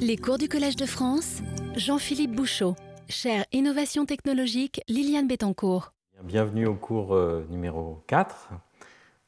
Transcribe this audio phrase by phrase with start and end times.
[0.00, 1.42] Les cours du Collège de France,
[1.76, 2.76] Jean-Philippe Bouchot,
[3.08, 5.92] chaire Innovation technologique Liliane Bettencourt.
[6.22, 8.50] Bienvenue au cours euh, numéro 4.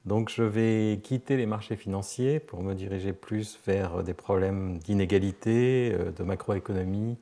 [0.05, 5.93] Donc je vais quitter les marchés financiers pour me diriger plus vers des problèmes d'inégalité,
[5.93, 7.17] euh, de macroéconomie,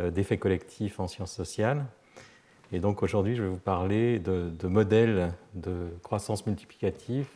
[0.00, 1.84] euh, d'effets collectifs en sciences sociales.
[2.72, 7.28] Et donc aujourd'hui, je vais vous parler de, modèles de croissance multiplicative,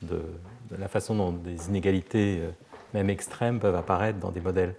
[0.00, 0.22] de,
[0.78, 2.40] la façon dont des inégalités
[2.96, 4.74] même extrêmes, peuvent apparaître dans des modèles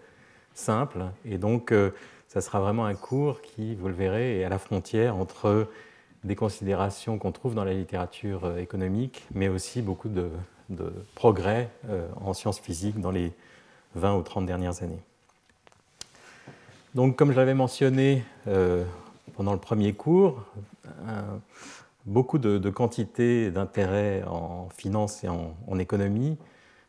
[0.54, 1.06] simples.
[1.24, 1.92] Et donc, euh,
[2.28, 5.70] ça sera vraiment un cours qui, vous le verrez, est à la frontière entre
[6.24, 10.30] des considérations qu'on trouve dans la littérature euh, économique, mais aussi beaucoup de,
[11.16, 13.32] progrès euh, en sciences physiques dans les
[13.96, 15.00] 20 ou 30 dernières années.
[16.96, 18.24] Donc, comme je l'avais mentionné
[19.36, 20.44] pendant le premier cours,
[22.06, 26.38] beaucoup de, quantités d'intérêts en finance et en économie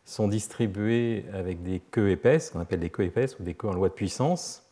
[0.08, 3.74] sont distribués avec des queues épaisses, qu'on appelle des queues épaisses ou des queues en
[3.74, 4.62] loi de puissance.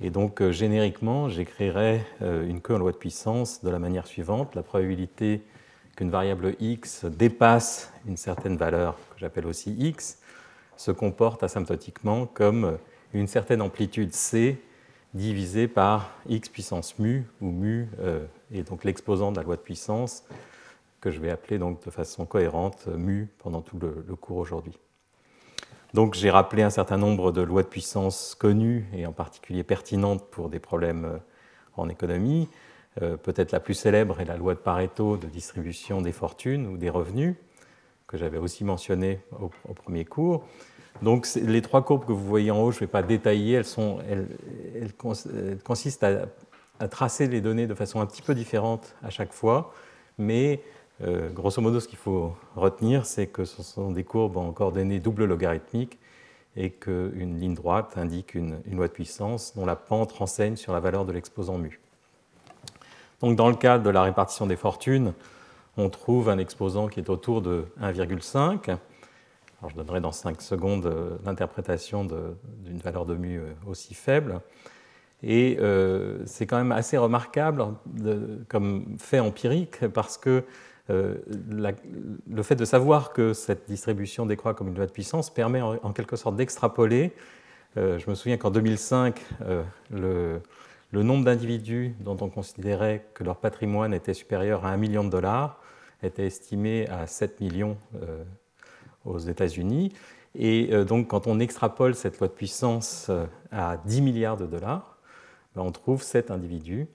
[0.00, 4.06] Et donc, euh, génériquement, j'écrirai euh, une queue en loi de puissance de la manière
[4.06, 4.54] suivante.
[4.54, 5.42] La probabilité
[5.96, 10.18] qu'une variable x dépasse une certaine valeur, que j'appelle aussi x,
[10.78, 12.78] se comporte asymptotiquement comme
[13.12, 14.56] une certaine amplitude c
[15.12, 18.24] divisée par x puissance mu, où mu euh,
[18.54, 20.24] est donc l'exposant de la loi de puissance,
[21.00, 24.78] que je vais appeler donc de façon cohérente mu pendant tout le, cours aujourd'hui.
[25.94, 30.24] Donc j'ai rappelé un certain nombre de lois de puissance connues et en particulier pertinentes
[30.30, 31.18] pour des problèmes euh,
[31.76, 32.48] en économie.
[33.00, 36.76] Euh, peut-être la plus célèbre est la loi de Pareto de distribution des fortunes ou
[36.76, 37.36] des revenus,
[38.06, 40.44] que j'avais aussi mentionné au, premier cours.
[41.00, 44.94] Donc les trois courbes que vous voyez en haut, je ne vais pas détailler, elles,
[45.62, 46.26] consistent à,
[46.80, 49.72] à, tracer les données de façon un petit peu différente à chaque fois,
[50.16, 50.60] mais
[51.00, 54.98] euh, grosso modo, ce qu'il faut retenir, c'est que ce sont des courbes en coordonnées
[54.98, 55.98] double logarithmiques
[56.56, 60.80] et qu'une ligne droite indique une, loi de puissance dont la pente renseigne sur la
[60.80, 61.80] valeur de l'exposant mu.
[63.20, 65.12] Donc, dans le cadre de la répartition des fortunes,
[65.76, 68.76] on trouve un exposant qui est autour de 1,5.
[69.68, 74.40] je donnerai dans 5 secondes euh, l'interprétation d'une valeur de mu euh, aussi faible.
[75.22, 75.58] Et
[76.26, 77.66] c'est quand même assez remarquable
[78.46, 80.44] comme fait empirique parce que
[80.90, 81.16] euh,
[82.30, 85.92] le fait de savoir que cette distribution décroît comme une loi de puissance permet en,
[85.92, 87.12] quelque sorte d'extrapoler.
[87.76, 93.36] Euh, je me souviens qu'en 2005, euh, le, nombre d'individus dont on considérait que leur
[93.36, 95.60] patrimoine était supérieur à 1 million de dollars
[96.02, 97.76] était estimé à 7 millions
[99.04, 99.92] aux États-Unis.
[100.36, 103.10] Et donc, quand on extrapole cette loi de puissance
[103.50, 104.98] à 10 milliards de dollars,
[105.56, 106.86] ben, on trouve 7 individus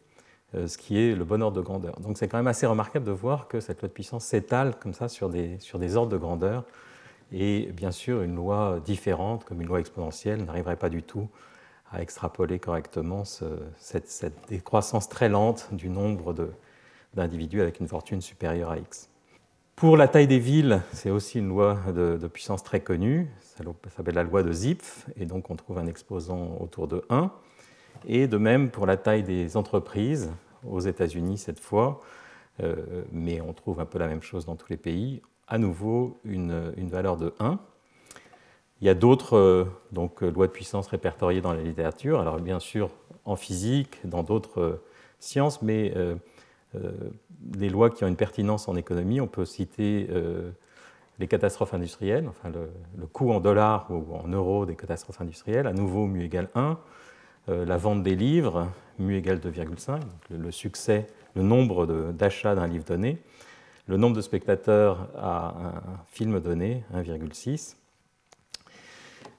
[0.53, 1.99] ce qui est le bon ordre de grandeur.
[1.99, 4.93] Donc c'est quand même assez remarquable de voir que cette loi de puissance s'étale comme
[4.93, 6.63] ça sur des, sur des ordres de grandeur.
[7.31, 11.27] Et bien sûr, une loi différente, comme une loi exponentielle, n'arriverait pas du tout
[11.93, 16.35] à extrapoler correctement cette, décroissance très lente du nombre
[17.13, 19.09] d'individus avec une fortune supérieure à x.
[19.75, 23.63] Pour la taille des villes, c'est aussi une loi de, puissance très connue, ça
[23.95, 27.31] s'appelle la loi de Zipf, et donc on trouve un exposant autour de 1.
[28.07, 30.31] Et de même pour la taille des entreprises,
[30.69, 32.01] aux États-Unis cette fois,
[32.62, 36.19] euh, mais on trouve un peu la même chose dans tous les pays, à nouveau
[36.24, 37.59] une, valeur de 1.
[38.81, 42.59] Il y a d'autres euh, donc, lois de puissance répertoriées dans la littérature, alors bien
[42.59, 42.91] sûr
[43.25, 44.84] en physique, dans d'autres euh,
[45.19, 45.94] sciences, mais
[47.56, 50.07] les lois qui ont une pertinence en économie, on peut citer
[51.19, 55.68] les catastrophes industrielles, enfin le, le, coût en dollars ou en euros des catastrophes industrielles,
[55.68, 56.80] à nouveau mu égale 1.
[57.49, 59.99] Euh, la vente des livres, mu égale 2,5,
[60.29, 63.17] le, succès, le nombre d'achats d'un livre donné,
[63.87, 67.75] le nombre de spectateurs à un film donné, 1,6.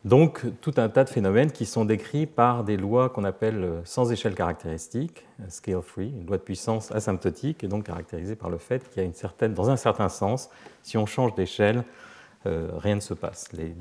[0.05, 4.13] Donc tout un tas de phénomènes qui sont décrits par des lois qu'on appelle sans
[4.13, 8.87] échelle caractéristique, scale free, une loi de puissance asymptotique, et donc caractérisée par le fait
[8.91, 10.51] qu'il y a une certaine, dans un certain sens,
[10.83, 11.85] si on change d'échelle,
[12.45, 13.51] euh, rien ne se passe.
[13.55, 13.75] Les,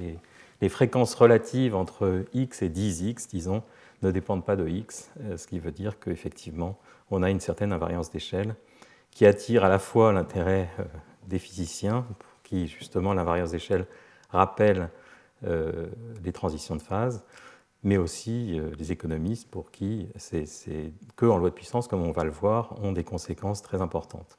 [0.62, 3.64] les, fréquences relatives entre x et 10x, disons,
[4.04, 6.78] ne dépendent pas de x, euh, ce qui veut dire qu'effectivement,
[7.10, 8.56] on a une certaine invariance d'échelle
[9.12, 10.84] qui attire à la fois l'intérêt euh,
[11.28, 12.06] des physiciens,
[12.44, 13.86] qui justement l'invariance d'échelle
[14.30, 14.90] rappelle
[15.46, 15.88] euh,
[16.24, 17.24] les transitions de phase,
[17.84, 20.46] mais aussi les économistes pour qui c'est
[21.18, 24.38] que en loi de puissance, comme on va le voir, ont des conséquences très importantes.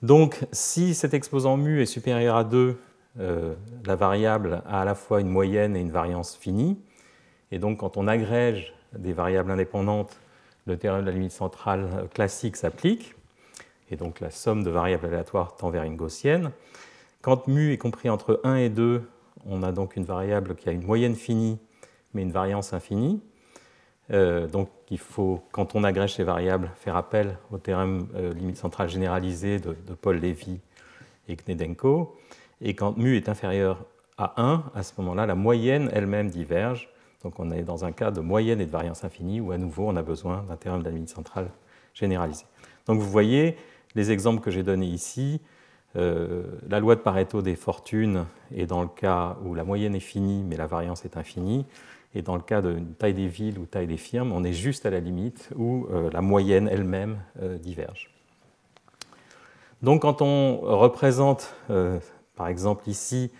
[0.00, 2.78] Donc, si cet exposant mu est supérieur à 2,
[3.18, 6.78] la variable a à la fois une moyenne et une variance finie.
[7.52, 10.18] Et donc, quand on agrège des variables indépendantes,
[10.66, 13.14] le théorème de la limite centrale classique s'applique.
[13.90, 16.50] Et donc, la somme de variables aléatoires tend vers une gaussienne.
[17.22, 19.02] Quand mu est compris entre 1 et 2,
[19.46, 21.58] on a donc une variable qui a une moyenne finie,
[22.14, 23.20] mais une variance infinie.
[24.10, 28.56] Euh, donc il faut, quand on agrège ces variables, faire appel au théorème euh, limite
[28.56, 30.60] centrale généralisée de, Paul Lévy
[31.28, 32.16] et Knedenko.
[32.60, 33.84] Et quand mu est inférieur
[34.16, 36.88] à 1, à ce moment-là, la moyenne elle-même diverge.
[37.22, 39.88] Donc on est dans un cas de moyenne et de variance infinie où à nouveau
[39.88, 41.50] on a besoin d'un théorème de la limite centrale
[41.94, 42.46] généralisée.
[42.86, 43.56] Donc vous voyez
[43.94, 45.40] les exemples que j'ai donnés ici.
[45.96, 50.00] Euh, la loi de Pareto des fortunes est dans le cas où la moyenne est
[50.00, 51.66] finie mais la variance est infinie.
[52.14, 54.86] Et dans le cas de taille des villes ou taille des firmes, on est juste
[54.86, 58.10] à la limite où euh, la moyenne elle-même euh, diverge.
[59.82, 61.54] Donc quand on représente,
[62.34, 63.30] par exemple ici,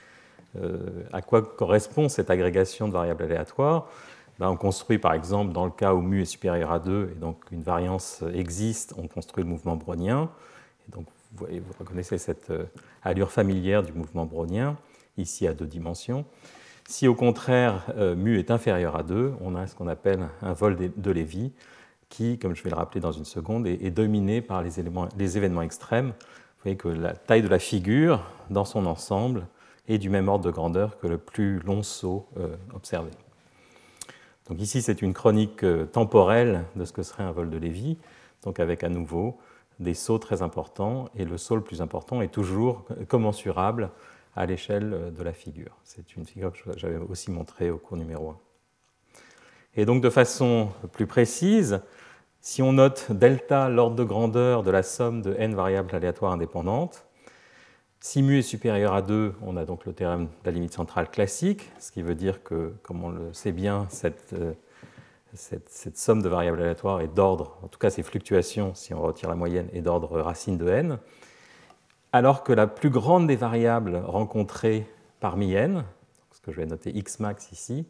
[1.13, 3.87] à quoi correspond cette agrégation de variables aléatoires,
[4.39, 7.19] ben, on construit par exemple dans le cas où mu est supérieur à 2 et
[7.19, 10.31] donc une variance existe, on construit le mouvement brownien.
[10.89, 12.53] Et donc vous, voyez, vous reconnaissez cette
[13.03, 14.77] allure familière du mouvement brownien,
[15.17, 16.25] ici à deux dimensions.
[16.89, 20.55] Si au contraire euh, mu est inférieur à 2, on a ce qu'on appelle un
[20.55, 21.53] vol de Lévy,
[22.09, 26.09] qui, comme je vais le rappeler dans une seconde, est, dominé par les, événements extrêmes.
[26.09, 29.47] Vous voyez que la taille de la figure, dans son ensemble,
[29.89, 33.11] est du même ordre de grandeur que le plus long saut euh, observé.
[34.49, 37.99] Donc ici, c'est une chronique euh, temporelle de ce que serait un vol de Lévy,
[38.45, 39.39] donc avec à nouveau
[39.81, 43.91] des sauts très importants, et le saut le plus important est toujours commensurable
[44.35, 45.77] à l'échelle de la figure.
[45.85, 48.37] C'est une figure que j'avais aussi montrée au cours numéro 1.
[49.77, 51.81] Et donc de façon plus précise,
[52.41, 57.05] si on note delta, l'ordre de grandeur de la somme de n variables aléatoires indépendantes,
[58.01, 61.11] si mu est supérieur à 2, on a donc le théorème de la limite centrale
[61.11, 64.53] classique, ce qui veut dire que, comme on le sait bien, cette, euh,
[65.35, 69.29] cette somme de variables aléatoires est d'ordre, en tout cas ces fluctuations, si on retire
[69.29, 70.99] la moyenne, est d'ordre racine de n
[72.13, 74.87] alors que la plus grande des variables rencontrées
[75.21, 75.85] parmi n,
[76.33, 77.87] ce que je vais noter x max ici,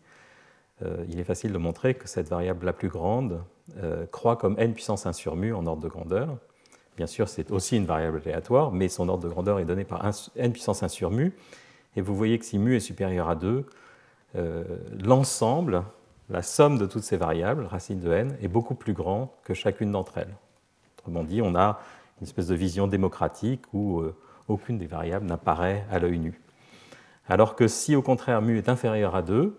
[0.82, 3.42] euh, il est facile de montrer que cette variable la plus grande
[3.78, 6.38] euh, croît comme n puissance 1 sur mu en ordre de grandeur.
[6.98, 10.04] Bien sûr, c'est aussi une variable aléatoire, mais son ordre de grandeur est donné par
[10.34, 11.32] n puissance 1 sur mu.
[11.94, 13.66] Et vous voyez que si mu est supérieur à 2,
[14.34, 14.64] euh,
[15.04, 15.84] l'ensemble,
[16.28, 19.92] la somme de toutes ces variables, racine de n, est beaucoup plus grand que chacune
[19.92, 20.34] d'entre elles.
[20.98, 21.78] Autrement dit, on a
[22.20, 24.16] une espèce de vision démocratique où euh,
[24.48, 26.40] aucune des variables n'apparaît à l'œil nu.
[27.28, 29.56] Alors que si au contraire mu est inférieur à 2,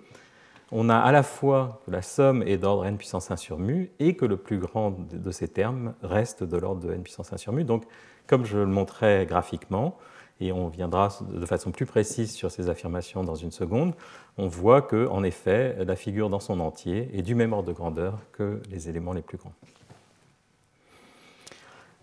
[0.71, 3.91] on a à la fois que la somme est d'ordre n puissance 1 sur mu
[3.99, 7.37] et que le plus grand de ces termes reste de l'ordre de n puissance 1
[7.37, 7.63] sur mu.
[7.63, 7.83] Donc,
[8.27, 9.97] comme je le montrais graphiquement,
[10.41, 13.93] et on viendra de façon plus précise sur ces affirmations dans une seconde,
[14.37, 17.73] on voit que, en effet, la figure dans son entier est du même ordre de
[17.73, 19.53] grandeur que les éléments les plus grands.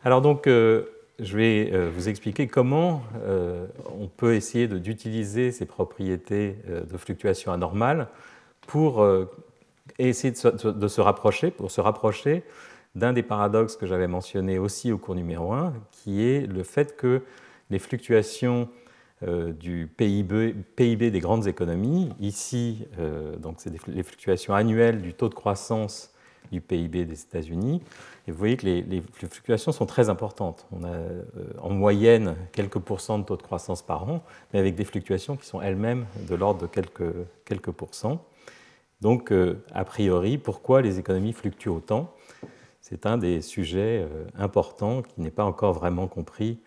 [0.04, 0.84] Alors donc, euh,
[1.18, 3.66] je vais euh, vous expliquer comment euh,
[3.98, 8.08] on peut essayer d'utiliser ces propriétés de fluctuation anormale
[8.66, 9.06] pour
[9.98, 12.42] essayer de se, rapprocher, pour se rapprocher
[12.94, 16.96] d'un des paradoxes que j'avais mentionné aussi au cours numéro 1, qui est le fait
[16.96, 17.22] que
[17.70, 18.68] les fluctuations
[19.22, 22.86] du PIB, des grandes économies, ici,
[23.38, 26.12] donc c'est les fluctuations annuelles du taux de croissance
[26.52, 27.82] du PIB des États-Unis.
[28.26, 30.66] Et vous voyez que les, fluctuations sont très importantes.
[30.72, 31.22] On a euh,
[31.60, 34.22] en moyenne quelques pourcents de taux de croissance par an,
[34.52, 37.14] mais avec des fluctuations qui sont elles-mêmes de l'ordre de quelques,
[37.44, 38.24] quelques pourcents.
[39.00, 42.14] Donc, euh, a priori, pourquoi les économies fluctuent autant
[42.80, 46.58] C'est un des sujets euh, importants qui n'est pas encore vraiment compris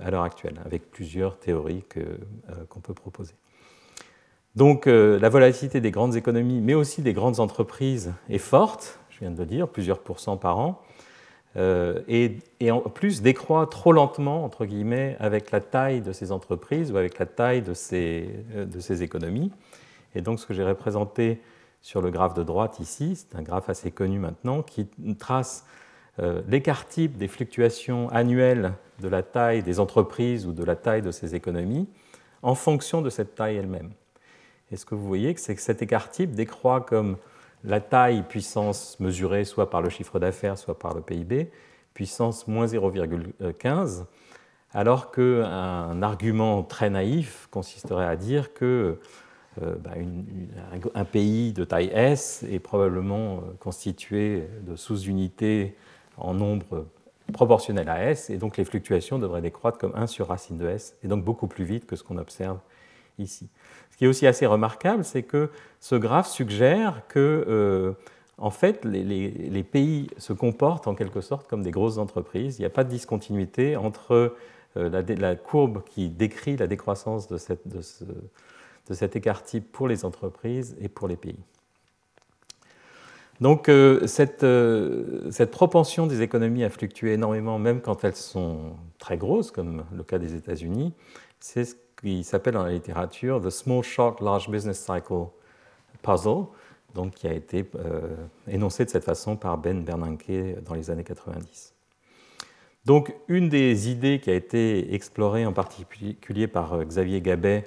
[0.00, 1.82] à l'heure actuelle, avec plusieurs théories
[2.68, 3.34] qu'on peut proposer.
[4.54, 9.38] Donc la volatilité des grandes économies, mais aussi des grandes entreprises, est forte, viens de
[9.38, 10.82] le dire, plusieurs pourcents par an,
[11.56, 16.90] euh, et, en plus décroît trop lentement, entre guillemets, avec la taille de ces entreprises
[16.90, 19.52] ou avec la taille euh, de ces économies.
[20.14, 21.40] Et donc ce que j'ai représenté
[21.82, 25.66] sur le graphe de droite ici, c'est un graphe assez connu maintenant, qui trace
[26.20, 31.02] euh, l'écart type des fluctuations annuelles de la taille des entreprises ou de la taille
[31.02, 31.88] de ces économies
[32.42, 33.90] en fonction de cette taille elle-même.
[34.70, 37.16] Et ce que vous voyez, c'est que cet écart type décroît comme
[37.64, 41.50] la taille puissance mesurée soit par le chiffre d'affaires, soit par le PIB,
[41.94, 44.04] puissance moins 0,15,
[44.72, 48.98] alors qu'un argument très naïf consisterait à dire que
[49.60, 49.90] euh, bah,
[50.94, 55.76] un pays de taille S est probablement euh, constitué de sous-unités
[56.16, 56.86] en nombre
[57.34, 60.96] proportionnel à S, et donc les fluctuations devraient décroître comme 1 sur racine de S,
[61.04, 62.58] et donc beaucoup plus vite que ce qu'on observe
[63.18, 63.50] ici.
[63.90, 67.92] Ce qui est aussi assez remarquable, c'est que ce graphe suggère que, euh,
[68.38, 72.58] en fait, les, pays se comportent en quelque sorte comme des grosses entreprises.
[72.58, 74.34] Il n'y a pas de discontinuité entre
[74.74, 77.82] la, courbe qui décrit la décroissance de, de
[78.90, 81.38] cet écart type pour les entreprises et pour les pays.
[83.42, 88.76] Donc euh, cette, euh, cette, propension des économies à fluctuer énormément, même quand elles sont
[88.98, 90.94] très grosses, comme le cas des États-Unis,
[91.40, 95.26] c'est ce qui s'appelle dans la littérature The Small Short Large Business Cycle
[96.02, 96.44] Puzzle,
[96.94, 98.14] donc qui a été euh,
[98.46, 101.74] énoncé de cette façon par Ben Bernanke dans les années 90.
[102.84, 107.64] Donc une des idées qui a été explorée en particulier par Xavier Gabet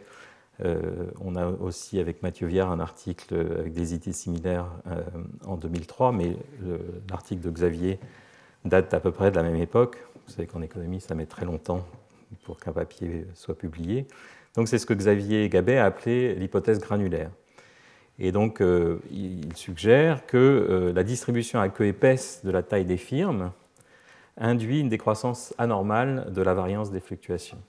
[0.63, 5.01] euh, on a aussi avec Mathieu Viard un article avec des idées similaires euh,
[5.45, 6.37] en 2003, mais
[7.09, 7.99] l'article de Xavier
[8.63, 9.97] date à peu près de la même époque.
[10.25, 11.85] Vous savez qu'en économie, ça met très longtemps
[12.43, 14.07] pour qu'un papier soit publié.
[14.55, 17.29] Donc c'est ce que Xavier Gabet a appelé l'hypothèse granulaire.
[18.17, 22.97] Et donc euh, il suggère que la distribution à queue épaisse de la taille des
[22.97, 23.51] firmes
[24.37, 27.61] induit une décroissance anormale de la variance des fluctuations.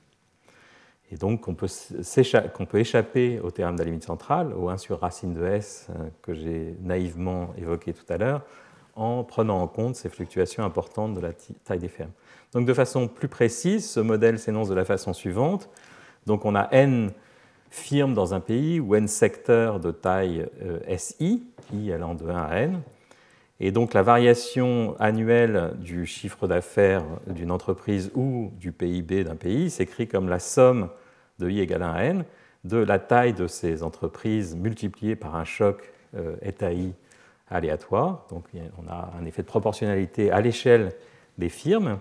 [1.12, 5.00] Et donc, on peut, peut, échapper au théorème de la limite centrale, au 1 sur
[5.00, 8.42] racine de S euh, que j'ai naïvement évoqué tout à l'heure,
[8.96, 11.30] en prenant en compte ces fluctuations importantes de la
[11.64, 12.10] taille des fermes.
[12.52, 15.68] Donc, de façon plus précise, ce modèle s'énonce de la façon suivante.
[16.26, 17.12] Donc, on a n
[17.70, 22.36] firmes dans un pays ou n secteurs de taille euh, SI, i allant de 1
[22.36, 22.82] à n.
[23.58, 29.70] Et donc, la variation annuelle du chiffre d'affaires d'une entreprise ou du PIB d'un pays
[29.70, 30.90] s'écrit comme la somme
[31.38, 32.25] de i égale 1 à n
[32.64, 36.92] de la taille de ces entreprises multipliée par un choc euh, eta i
[37.48, 38.26] aléatoire.
[38.30, 38.44] Donc
[38.78, 40.92] on a un effet de proportionnalité à l'échelle
[41.38, 41.98] des firmes.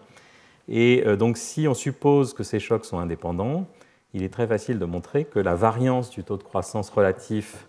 [0.67, 3.67] Et euh, donc si on suppose que ces chocs sont indépendants,
[4.13, 7.67] il est très facile de montrer que la variance du taux de croissance relatif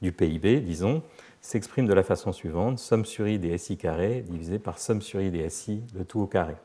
[0.00, 1.02] du PIB, disons,
[1.40, 5.20] s'exprime de la façon suivante somme sur i des SI carré divisé par somme sur
[5.20, 6.56] i des SI, le tout au carré.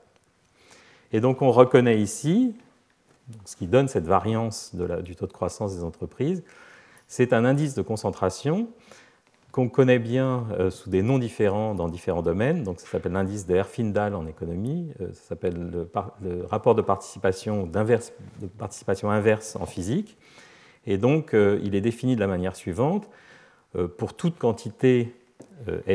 [1.11, 2.55] Et donc on reconnaît ici
[3.45, 6.43] ce qui donne cette variance du taux de croissance des entreprises,
[7.07, 8.67] c'est un indice de concentration
[9.51, 12.63] qu'on connaît bien euh, sous des noms différents dans différents domaines.
[12.63, 15.87] Donc ça s'appelle l'indice de Herfindahl en économie, euh, ça s'appelle
[16.21, 17.69] le, rapport de participation,
[18.57, 20.17] participation inverse en physique.
[20.87, 23.07] Et donc euh, il est défini de la manière suivante.
[23.97, 25.15] Pour toute quantité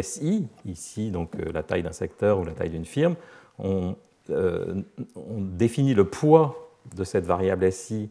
[0.00, 3.16] SI, ici donc la taille d'un secteur ou la taille d'une firme,
[3.58, 3.96] on,
[4.28, 8.10] on définit le poids de cette variable SI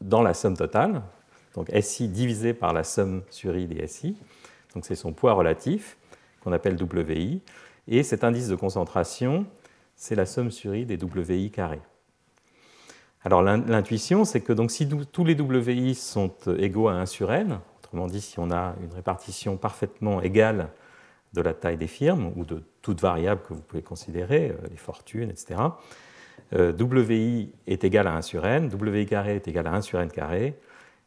[0.00, 1.02] dans la somme totale,
[1.54, 4.16] donc SI divisé par la somme sur I des SI,
[4.74, 5.96] donc c'est son poids relatif
[6.42, 7.40] qu'on appelle WI,
[7.88, 9.46] et cet indice de concentration,
[9.96, 11.80] c'est la somme sur I des WI carrés.
[13.24, 17.58] Alors l'intuition, c'est que donc, si tous les WI sont égaux à 1 sur n,
[17.88, 20.68] autrement dit si on a une répartition parfaitement égale
[21.32, 24.76] de la taille des firmes ou de toute variable que vous pouvez considérer, euh, les
[24.76, 25.60] fortunes, etc.,
[26.54, 30.00] euh, WI est égal à 1 sur n, WI carré est égal à 1 sur
[30.00, 30.54] n carré,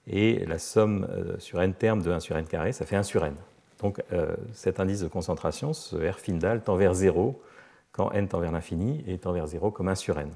[0.08, 3.04] et la somme euh, sur n termes de 1 sur n carré, ça fait 1
[3.04, 3.36] sur n.
[3.80, 4.00] Donc
[4.54, 7.42] cet indice de concentration, ce R Findal, tend vers 0
[7.92, 10.30] quand n tend vers l'infini et tend vers 0 comme 1 sur n.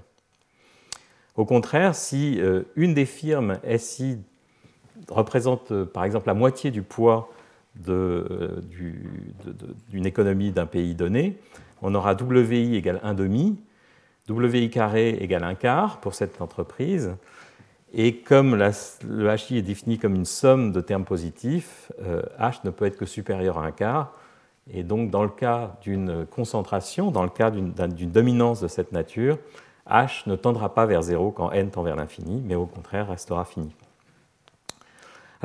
[1.36, 2.42] Au contraire, si
[2.76, 4.20] une des firmes SI
[5.10, 7.30] représente par exemple la moitié du poids
[7.76, 8.16] d'une
[10.06, 11.38] économie d'un pays donné,
[11.82, 13.58] on aura WI égale 1 demi,
[14.30, 17.16] WI carré égale un quart pour cette entreprise.
[17.94, 22.70] Et comme le HI est défini comme une somme de termes positifs, euh, H ne
[22.70, 24.14] peut être que supérieur à un quart.
[24.70, 29.38] Et donc, dans le cas d'une concentration, dans le cas d'une dominance de cette nature,
[29.88, 33.46] H ne tendra pas vers 0 quand n tend vers l'infini, mais au contraire restera
[33.46, 33.70] fini.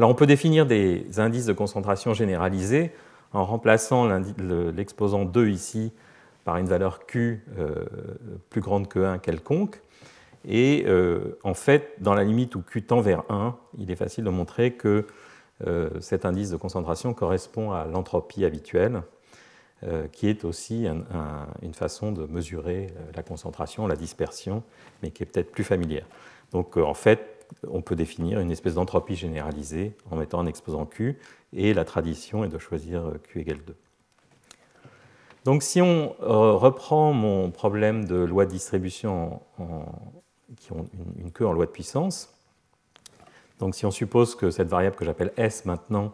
[0.03, 2.93] On peut définir des indices de concentration généralisés
[3.33, 5.93] en remplaçant l'exposant 2 ici
[6.45, 7.85] par une valeur Q euh,
[8.49, 9.81] plus grande que 1 quelconque.
[10.49, 14.25] Et euh, en fait, dans la limite où Q tend vers 1, il est facile
[14.25, 15.07] de montrer que
[15.67, 19.03] euh, cet indice de concentration correspond à l'entropie habituelle,
[20.13, 20.87] qui est aussi
[21.63, 24.63] une façon de mesurer la concentration, la dispersion,
[25.03, 26.05] mais qui est peut-être plus familière.
[26.53, 31.19] Donc en fait, on peut définir une espèce d'entropie généralisée en mettant un exposant Q,
[31.53, 33.75] et la tradition est de choisir Q égale 2.
[35.45, 39.41] Donc si on euh, reprend mon problème de loi de distribution
[40.59, 40.87] qui ont
[41.19, 42.35] une, queue en loi de puissance,
[43.59, 46.13] donc si on suppose que cette variable que j'appelle S maintenant,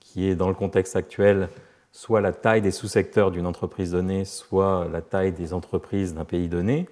[0.00, 1.48] qui est dans le contexte actuel
[1.92, 6.48] soit la taille des sous-secteurs d'une entreprise donnée, soit la taille des entreprises d'un pays
[6.48, 6.88] donné,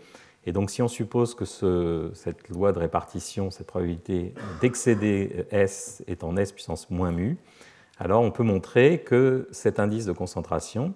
[0.47, 1.45] et donc si on suppose que
[2.15, 7.37] cette loi de répartition, cette probabilité d'excéder S est en S puissance moins mu,
[7.99, 10.95] alors on peut montrer que cet indice de concentration,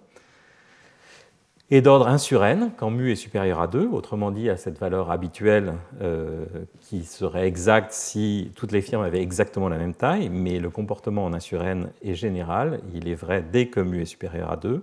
[1.71, 4.79] et d'ordre 1 sur n quand mu est supérieur à 2, autrement dit à cette
[4.79, 6.45] valeur habituelle euh,
[6.81, 11.25] qui serait exacte si toutes les firmes avaient exactement la même taille, mais le comportement
[11.25, 14.57] en 1 sur n est général, il est vrai dès que mu est supérieur à
[14.57, 14.83] 2.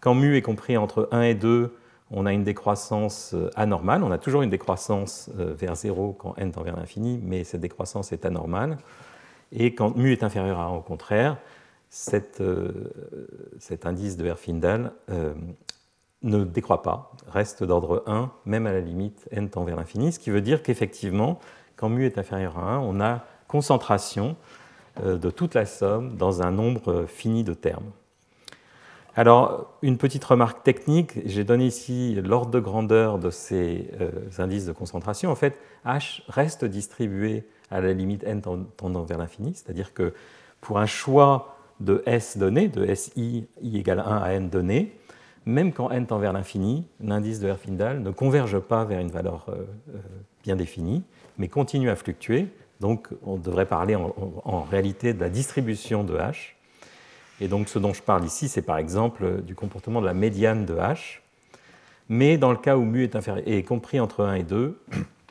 [0.00, 1.74] Quand mu est compris entre 1 et 2,
[2.12, 6.34] on a une décroissance euh, anormale, on a toujours une décroissance euh, vers 0 quand
[6.36, 8.78] n tend vers l'infini, mais cette décroissance est anormale.
[9.50, 11.36] Et quand mu est inférieur à 1, au contraire,
[11.90, 12.40] cet
[13.84, 14.92] indice de Herfindahl
[16.22, 20.18] ne décroît pas, reste d'ordre 1, même à la limite n tend vers l'infini, ce
[20.18, 21.38] qui veut dire qu'effectivement,
[21.76, 24.36] quand mu est inférieur à 1, on a concentration
[25.02, 27.90] euh, de toute la somme dans un nombre fini de termes.
[29.14, 34.64] Alors, une petite remarque technique, j'ai donné ici l'ordre de grandeur de ces euh, indices
[34.64, 35.30] de concentration.
[35.30, 40.14] En fait, H reste distribué à la limite n tendant vers l'infini, c'est-à-dire que
[40.62, 44.96] pour un choix de S donné, de SI, I égale 1 à n donné,
[45.44, 49.44] même quand n tend vers l'infini, l'indice de Herfindahl ne converge pas vers une valeur
[49.48, 49.56] euh,
[49.94, 49.98] euh,
[50.42, 51.02] bien définie,
[51.36, 52.48] mais continue à fluctuer.
[52.80, 56.54] Donc on devrait parler en, réalité de la distribution de h.
[57.40, 60.64] Et donc ce dont je parle ici, c'est par exemple du comportement de la médiane
[60.64, 61.20] de h.
[62.08, 64.80] Mais dans le cas où mu est, est compris entre 1 et 2,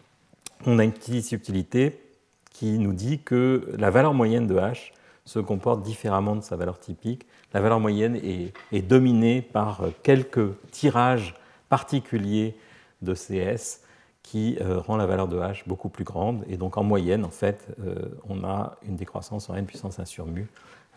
[0.66, 2.02] on a une petite subtilité
[2.50, 4.92] qui nous dit que la valeur moyenne de h
[5.26, 10.56] se comporte différemment de sa valeur typique la valeur moyenne est, dominée par euh, quelques
[10.72, 11.36] tirages
[11.70, 12.56] particuliers
[13.02, 13.82] de CS
[14.24, 16.46] qui euh, rend la valeur de h beaucoup plus grande.
[16.48, 17.96] Et donc en moyenne, en fait, euh,
[18.30, 20.48] on a une décroissance en n puissance 1 sur mu.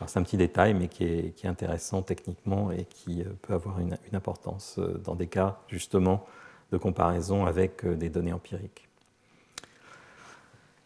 [0.06, 4.78] C'est un petit détail, mais qui est, intéressant techniquement et qui peut avoir une importance
[5.02, 6.26] dans des cas justement
[6.72, 8.88] de comparaison avec des données empiriques.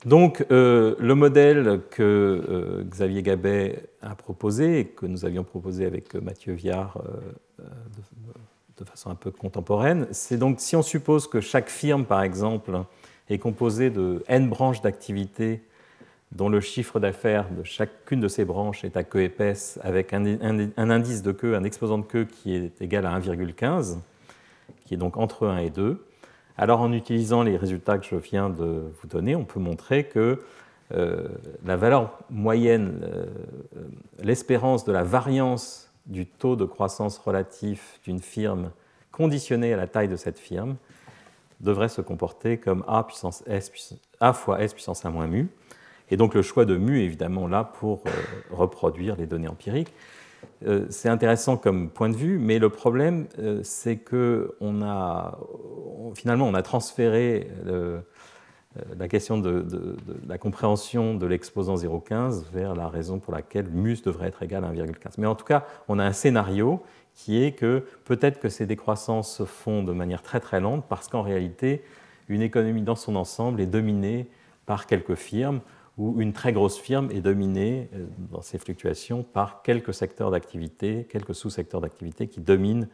[0.06, 2.02] Donc, euh, le modèle que
[2.48, 7.02] euh, Xavier Gabet a proposé que nous avions proposé avec Mathieu Viard
[7.60, 7.64] euh,
[8.78, 12.84] de, façon un peu contemporaine, c'est donc si on suppose que chaque firme, par exemple,
[13.28, 15.62] est composée de n branches d'activité
[16.32, 20.24] dont le chiffre d'affaires de chacune de ces branches est à queue épaisse avec un,
[20.76, 23.98] indice de queue, un exposant de queue qui est égal à 1,15,
[24.84, 26.04] qui est donc entre 1 et 2,
[26.58, 30.42] alors en utilisant les résultats que je viens de vous donner, on peut montrer que
[30.92, 31.28] euh,
[31.64, 33.26] la valeur moyenne, euh,
[34.22, 38.70] l'espérance de la variance du taux de croissance relatif d'une firme
[39.12, 40.76] conditionnée à la taille de cette firme
[41.60, 43.70] devrait se comporter comme A, puissance S,
[44.20, 45.48] A fois S puissance 1 moins mu.
[46.10, 48.10] Et donc le choix de mu évidemment là pour euh,
[48.50, 49.92] reproduire les données empiriques.
[50.66, 55.38] Euh, c'est intéressant comme point de vue, mais le problème, euh, c'est que a,
[56.14, 57.48] finalement, on a transféré
[58.96, 59.96] la question de,
[60.28, 64.72] la compréhension de l'exposant 0,15 vers la raison pour laquelle mus devrait être égal à
[64.72, 65.14] 1,15.
[65.18, 66.82] Mais en tout cas, on a un scénario
[67.14, 71.08] qui est que peut-être que ces décroissances se font de manière très très lente parce
[71.08, 71.82] qu'en réalité,
[72.28, 74.28] une économie dans son ensemble est dominée
[74.66, 75.60] par quelques firmes
[75.98, 81.06] où une très grosse firme est dominée euh, dans ses fluctuations par quelques secteurs d'activité,
[81.10, 82.88] quelques sous-secteurs d'activité qui dominent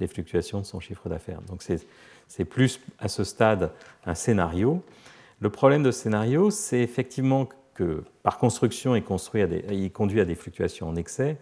[0.00, 1.40] les fluctuations de son chiffre d'affaires.
[1.42, 3.72] Donc c'est plus à ce stade
[4.04, 4.82] un scénario.
[5.40, 9.02] Le problème de scénario, c'est effectivement que par construction, il,
[9.92, 11.36] conduit à des fluctuations en excès,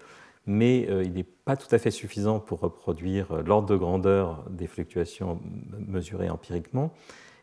[0.46, 4.66] mais euh, il n'est pas tout à fait suffisant pour reproduire l'ordre de grandeur des
[4.66, 5.40] fluctuations
[5.78, 6.92] mesurées empiriquement.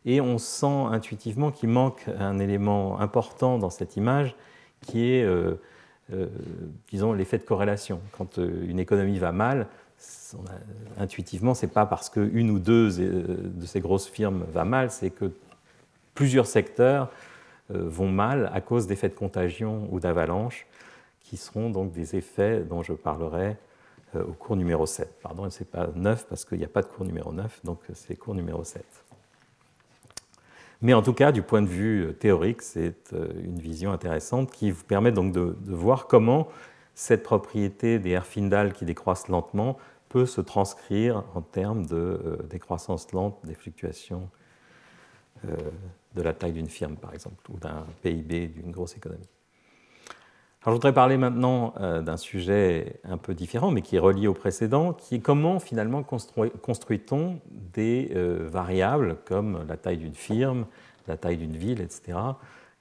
[0.06, 4.36] Et on sent intuitivement qu'il manque un élément important dans cette image
[4.84, 5.56] qui est, euh,
[6.14, 6.28] euh,
[6.92, 8.02] disons, l'effet de corrélation.
[8.18, 9.68] Quand euh, une économie va mal,
[10.98, 15.12] intuitivement, ce n'est pas parce qu'une ou deux de ces grosses firmes va mal, c'est
[15.12, 15.32] que
[16.14, 17.10] plusieurs secteurs
[17.70, 20.66] vont mal à cause d'effets de contagion ou d'avalanche,
[21.22, 23.56] qui seront donc des effets dont je parlerai
[24.16, 25.20] au cours numéro 7.
[25.22, 27.80] Pardon, ce n'est pas 9 parce qu'il n'y a pas de cours numéro 9, donc
[27.94, 28.84] c'est cours numéro 7.
[30.84, 34.52] Mais en tout cas, du point de vue euh, théorique, c'est euh, une vision intéressante
[34.52, 36.50] qui vous permet donc de, voir comment
[36.94, 39.78] cette propriété des Herfindahl qui décroissent lentement
[40.10, 44.30] peut se transcrire en termes de euh, décroissance lente des fluctuations
[46.16, 49.28] de la taille d'une firme, par exemple, ou d'un PIB d'une grosse économie.
[50.66, 54.34] Alors, je voudrais parler maintenant d'un sujet un peu différent, mais qui est relié au
[54.34, 57.42] précédent, qui est comment finalement construit-on
[57.74, 58.14] des
[58.50, 60.66] variables comme la taille d'une firme,
[61.10, 62.18] la taille d'une ville, etc.,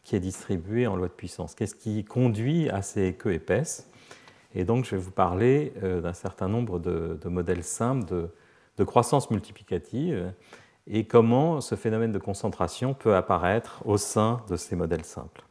[0.04, 1.56] qui est distribuée en loi de puissance?
[1.56, 3.90] Qu'est-ce qui conduit à ces queues épaisses?
[4.54, 8.28] Et donc, je vais vous parler d'un certain nombre de, modèles simples de,
[8.78, 10.32] de, croissance multiplicative
[10.86, 15.42] et comment ce phénomène de concentration peut apparaître au sein de ces modèles simples.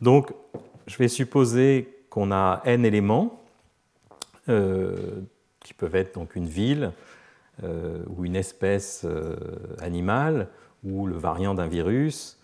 [0.00, 0.32] Donc,
[0.90, 3.40] je vais supposer qu'on a n éléments
[4.48, 5.20] euh,
[5.60, 6.92] qui peuvent être donc une ville
[8.08, 9.06] ou une espèce
[9.80, 10.48] animale
[10.82, 12.38] ou le variant d'un virus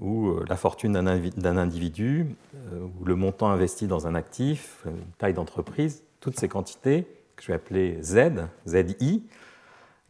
[0.00, 2.34] ou la fortune d'un individu
[2.72, 7.48] ou le montant investi dans un actif, une taille d'entreprise, toutes ces quantités que je
[7.48, 9.22] vais appeler Z, ZI,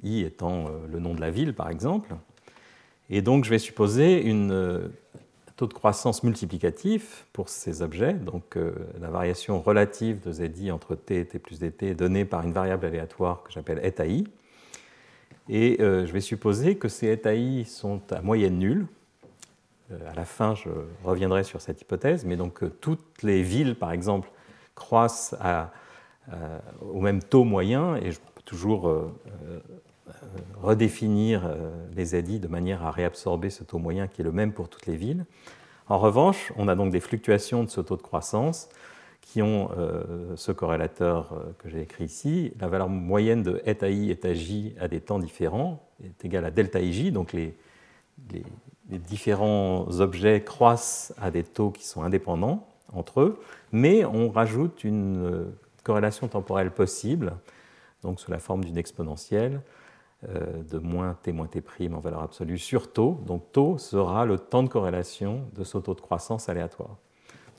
[0.04, 2.14] I étant le nom de la ville par exemple.
[3.10, 4.82] Et donc je vais supposer un
[5.56, 8.58] taux de croissance multiplicatif pour ces objets, donc
[9.00, 12.52] la variation relative de ZI entre t et t plus dt est donnée par une
[12.52, 14.24] variable aléatoire que j'appelle eta i.
[15.48, 18.86] Et je vais supposer que ces eta i sont à moyenne nulle.
[19.90, 20.68] à la fin, je
[21.04, 24.30] reviendrai sur cette hypothèse, mais donc toutes les villes, par exemple,
[24.74, 25.36] croissent
[26.80, 29.12] au même taux moyen, et je peux toujours
[30.60, 31.42] redéfinir
[31.96, 34.86] les ZI de manière à réabsorber ce taux moyen qui est le même pour toutes
[34.86, 35.24] les villes.
[35.88, 38.68] En revanche, on a donc des fluctuations de ce taux de croissance
[39.20, 42.52] qui ont euh, ce corrélateur euh, que j'ai écrit ici.
[42.60, 46.50] La valeur moyenne de eta i eta j à des temps différents est égale à
[46.50, 47.56] delta ij, donc les,
[48.86, 53.40] différents objets croissent à des taux qui sont indépendants entre eux,
[53.72, 55.44] mais on rajoute une euh,
[55.82, 57.32] corrélation temporelle possible,
[58.02, 59.62] donc sous la forme d'une exponentielle,
[60.26, 63.20] de moins t moins t' en valeur absolue sur taux.
[63.26, 66.96] Donc taux sera le temps de corrélation de ce taux de croissance aléatoire.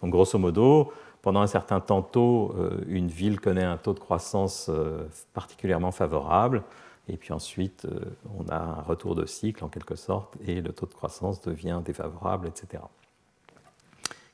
[0.01, 0.91] Donc grosso modo,
[1.25, 5.91] pendant un certain temps tôt, euh, une ville connaît un taux de croissance euh, particulièrement
[5.91, 6.62] favorable,
[7.08, 7.99] et puis ensuite euh,
[8.38, 11.82] on a un retour de cycle en quelque sorte, et le taux de croissance devient
[11.84, 12.84] défavorable, etc.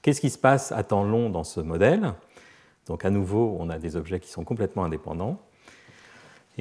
[0.01, 2.13] Qu'est-ce qui se passe à temps long dans ce modèle?
[2.87, 5.39] Donc à nouveau, on a des objets qui sont complètement indépendants.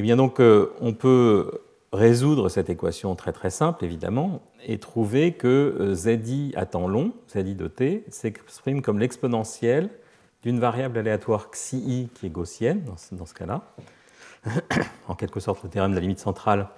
[0.00, 1.60] Eh bien donc, on peut
[1.92, 7.54] résoudre cette équation très très simple, évidemment, et trouver que ZI à temps long, ZI
[7.54, 9.90] de t, s'exprime comme l'exponentielle
[10.42, 12.82] d'une variable aléatoire xi qui est gaussienne
[13.12, 13.60] dans ce, cas-là.
[15.06, 16.70] en quelque sorte, le théorème de la limite centrale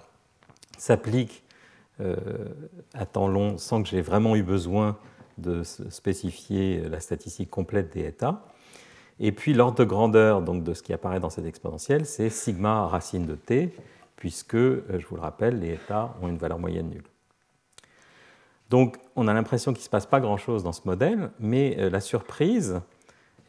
[0.76, 1.44] s'applique
[2.00, 2.16] euh,
[2.92, 4.98] à temps long sans que j'ai vraiment eu besoin
[5.38, 8.42] de spécifier la statistique complète des états.
[9.20, 12.86] Et puis l'ordre de grandeur donc, de ce qui apparaît dans cette exponentielle, c'est sigma
[12.86, 13.74] racine de t,
[14.16, 17.04] puisque, euh, je vous le rappelle, les états ont une valeur moyenne nulle.
[18.70, 21.90] Donc on a l'impression qu'il ne se passe pas grand-chose dans ce modèle, mais euh,
[21.90, 22.80] la surprise,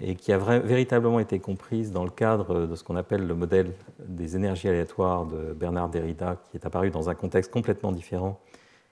[0.02, 3.74] et qui a véritablement été comprise dans le cadre de ce qu'on appelle le modèle
[4.00, 8.40] des énergies aléatoires de Bernard Derrida, qui est apparu dans un contexte complètement différent,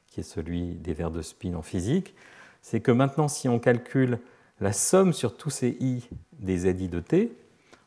[0.07, 2.13] qui est celui des verres de spin en physique,
[2.61, 4.19] c'est que maintenant, si on calcule
[4.61, 6.07] la somme sur tous ces i
[6.39, 7.35] des ZI de t,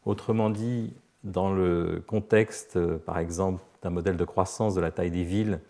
[0.04, 5.24] autrement dit, dans le contexte, par exemple, d'un modèle de croissance de la taille des
[5.24, 5.60] villes,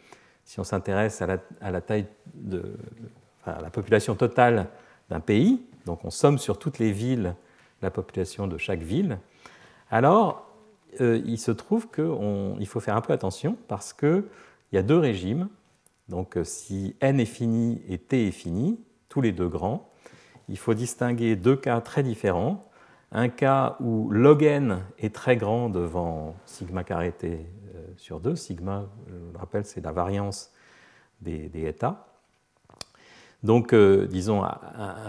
[0.45, 4.69] si on s'intéresse à la population totale
[5.11, 7.35] d'un pays, donc on somme sur toutes les villes
[7.83, 9.19] la population de chaque ville,
[9.91, 10.49] alors
[11.01, 14.25] euh, il se trouve qu'il faut faire un peu attention parce qu'il
[14.73, 15.49] y a deux régimes.
[16.09, 19.89] Donc euh, si n est fini et t est fini, tous les deux grands,
[20.49, 22.69] il faut distinguer deux cas très différents.
[23.13, 28.35] Un cas où log n est très grand devant sigma carré t euh, sur 2.
[28.37, 30.53] Sigma, je le rappelle, c'est la variance
[31.21, 32.07] des, des états.
[33.45, 34.57] Donc, disons, un,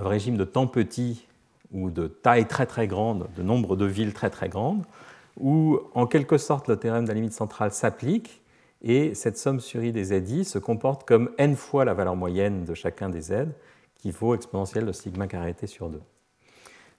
[0.01, 1.25] régime de temps petit
[1.71, 4.83] ou de taille très très grande, de nombre de villes très très grandes,
[5.39, 8.41] où en quelque sorte le théorème de la limite centrale s'applique
[8.81, 12.65] et cette somme sur i des ZI se comporte comme n fois la valeur moyenne
[12.65, 13.47] de chacun des z
[14.05, 15.99] qui vaut exponentielle de sigma carré t sur 2.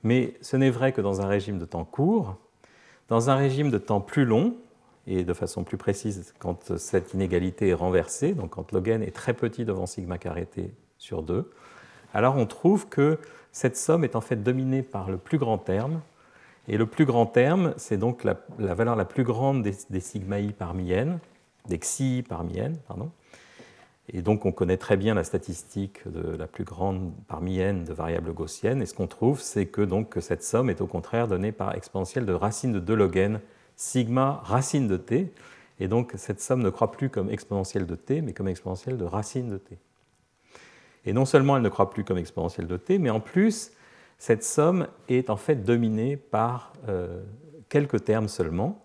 [0.02, 2.34] Mais ce n'est vrai que dans un régime de temps court.
[3.06, 4.56] Dans un régime de temps plus long,
[5.06, 9.14] et de façon plus précise quand cette inégalité est renversée, donc quand log n est
[9.14, 11.48] très petit devant sigma carré t sur 2,
[12.12, 13.20] alors on trouve que
[13.52, 16.00] cette somme est en fait dominée par le plus grand terme.
[16.66, 20.52] Et le plus grand terme, c'est donc la, valeur la plus grande des, sigma i
[20.52, 21.20] parmi n,
[21.68, 23.12] des xi parmi n, pardon.
[24.12, 27.92] Et donc on connaît très bien la statistique de la plus grande parmi n de
[27.92, 28.80] variables gaussiennes.
[28.80, 29.86] Et ce qu'on trouve, c'est que,
[30.20, 33.40] cette somme est au contraire donnée par exponentielle de racine de 2 log n
[33.74, 35.32] sigma racine de t.
[35.80, 39.04] Et donc cette somme ne croît plus comme exponentielle de t, mais comme exponentielle de
[39.04, 39.76] racine de t.
[41.04, 43.72] Et non seulement elle ne croît plus comme exponentielle de t, mais en plus,
[44.18, 47.22] cette somme est en fait dominée par euh,
[47.68, 48.82] quelques termes seulement.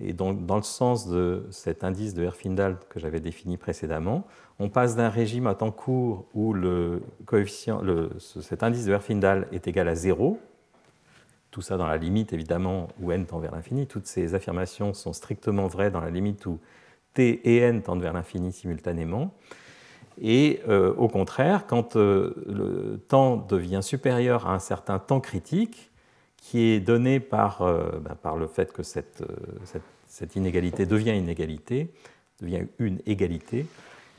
[0.00, 4.26] Et donc, dans le sens de cet indice de Herfindahl que j'avais défini précédemment,
[4.58, 7.82] on passe d'un régime à temps court où le coefficient,
[8.18, 10.38] cet indice de Herfindahl est égal à 0,
[11.50, 13.86] tout ça dans la limite évidemment où n tend vers l'infini.
[13.86, 16.58] Toutes ces affirmations sont strictement vraies dans la limite où
[17.14, 19.32] t et n tendent vers l'infini simultanément.
[20.20, 25.90] Et euh, au contraire, quand euh, le temps devient supérieur à un certain temps critique,
[26.38, 29.22] qui est donné par, ben, par le fait que cette,
[29.64, 31.92] cette, cette, inégalité devient une égalité,
[32.40, 33.66] devient une égalité,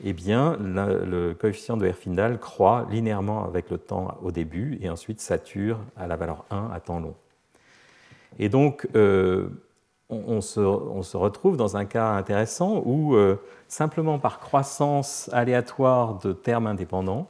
[0.04, 5.20] eh bien, le coefficient de Herfindahl croît linéairement avec le temps au début et ensuite
[5.20, 7.14] sature à la valeur 1 à temps long.
[8.38, 9.48] Et donc, euh,
[10.08, 13.36] on, se, retrouve dans un cas intéressant où, euh,
[13.68, 17.28] simplement par croissance aléatoire de termes indépendants,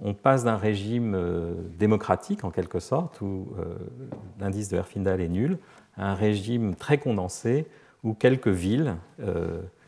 [0.00, 3.48] on passe d'un régime euh, démocratique, en quelque sorte, où
[4.38, 5.58] l'indice de Herfindahl est nul,
[5.96, 7.66] à un régime très condensé,
[8.02, 8.96] où quelques villes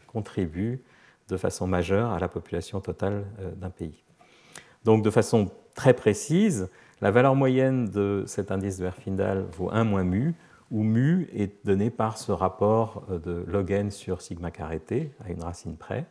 [0.06, 0.80] contribuent
[1.28, 4.02] de façon majeure à la population totale euh, d'un pays.
[4.84, 6.68] Donc de façon très précise,
[7.00, 10.34] la valeur moyenne de cet indice de Herfindahl vaut 1 moins mu,
[10.70, 15.12] où mu est donné par ce rapport euh, de log n sur sigma carré t
[15.24, 16.06] à une racine près.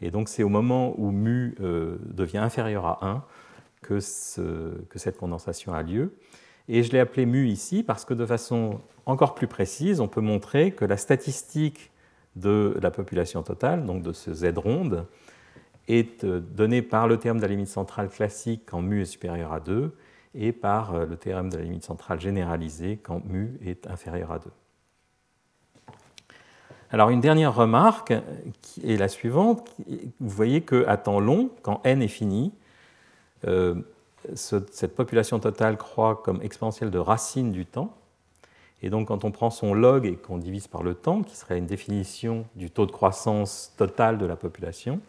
[0.00, 3.24] Et donc c'est au moment où mu euh, devient inférieur à 1
[3.82, 6.14] que, cette condensation a lieu.
[6.68, 10.20] Et je l'ai appelé mu ici parce que de façon encore plus précise, on peut
[10.20, 11.90] montrer que la statistique
[12.36, 15.06] de la population totale, donc de ce Z ronde,
[15.88, 19.52] est euh, donné par le théorème de la limite centrale classique quand mu est supérieur
[19.52, 19.94] à 2
[20.34, 24.38] et par euh, le théorème de la limite centrale généralisée quand mu est inférieur à
[24.38, 24.50] 2.
[26.90, 28.14] Alors une dernière remarque
[28.62, 29.74] qui est la suivante.
[30.20, 32.52] Vous voyez qu'à temps long, quand n est fini,
[33.46, 33.74] euh,
[34.34, 37.94] cette population totale croît comme exponentielle de racine du temps.
[38.82, 41.58] Et donc, quand on prend son log et qu'on divise par le temps, qui serait
[41.58, 45.00] une définition du taux de croissance total de la population,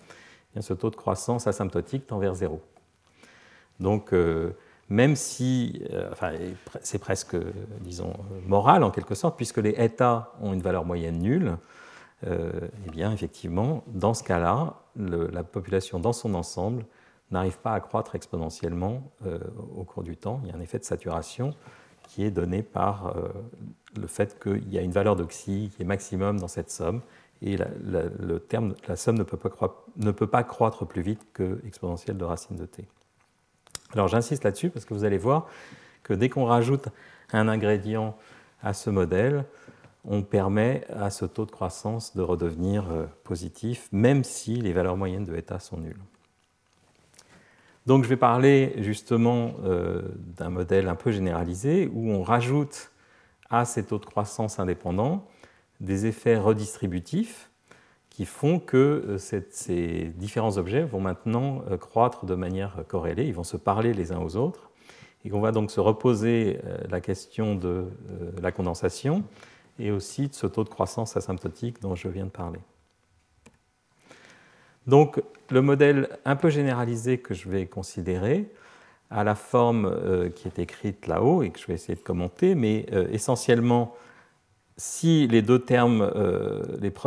[0.56, 2.62] eh ce taux de croissance asymptotique tend vers zéro.
[3.80, 4.52] Donc, euh,
[4.90, 6.34] même si, euh, enfin,
[6.82, 7.36] c'est presque,
[7.82, 8.14] disons,
[8.48, 11.58] moral en quelque sorte, puisque les états ont une valeur moyenne nulle,
[12.28, 12.52] euh,
[12.86, 16.86] eh bien, effectivement, dans ce cas-là, la population dans son ensemble
[17.32, 19.04] n'arrive pas à croître exponentiellement
[19.76, 20.42] au cours du temps.
[20.44, 21.54] Il y a un effet de saturation
[22.10, 23.30] qui est donné par euh,
[23.96, 27.02] le fait qu'il y a une valeur de xi qui est maximum dans cette somme,
[27.42, 31.04] et la, le terme, la somme ne peut, pas croître, ne peut pas croître plus
[31.04, 32.86] vite que exponentielle de racine de t.
[33.94, 35.48] Alors j'insiste là-dessus parce que vous allez voir
[36.04, 36.90] que dès qu'on rajoute
[37.32, 38.16] un ingrédient
[38.62, 39.46] à ce modèle,
[40.06, 44.98] on permet à ce taux de croissance de redevenir euh, positif, même si les valeurs
[44.98, 46.02] moyennes de état sont nulles.
[47.86, 52.92] Donc je vais parler justement euh, d'un modèle un peu généralisé où on rajoute
[53.50, 55.28] à ces taux de croissance indépendants
[55.80, 57.49] des effets redistributifs
[58.20, 58.78] qui font que
[59.08, 63.94] euh, ces différents objets vont maintenant euh, croître de manière corrélée, ils vont se parler
[63.94, 64.72] les uns aux autres,
[65.24, 67.86] et qu'on va donc se reposer la question de
[68.42, 69.24] la condensation
[69.78, 72.60] et aussi de ce taux de croissance asymptotique dont je viens de parler.
[74.86, 78.52] Donc le modèle un peu généralisé que je vais considérer
[79.10, 82.54] a la forme euh, qui est écrite là-haut et que je vais essayer de commenter,
[82.54, 83.96] mais euh, essentiellement,
[84.80, 86.64] si les deux, termes, euh,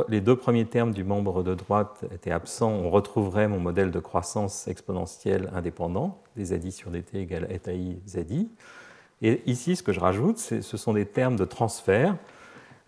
[0.08, 3.98] les, deux premiers termes du membre de droite étaient absents, on retrouverait mon modèle de
[3.98, 8.50] croissance exponentielle indépendant, des ZI sur dt égale i ZI.
[9.22, 12.16] Et ici, ce que je rajoute, ce sont des termes de transfert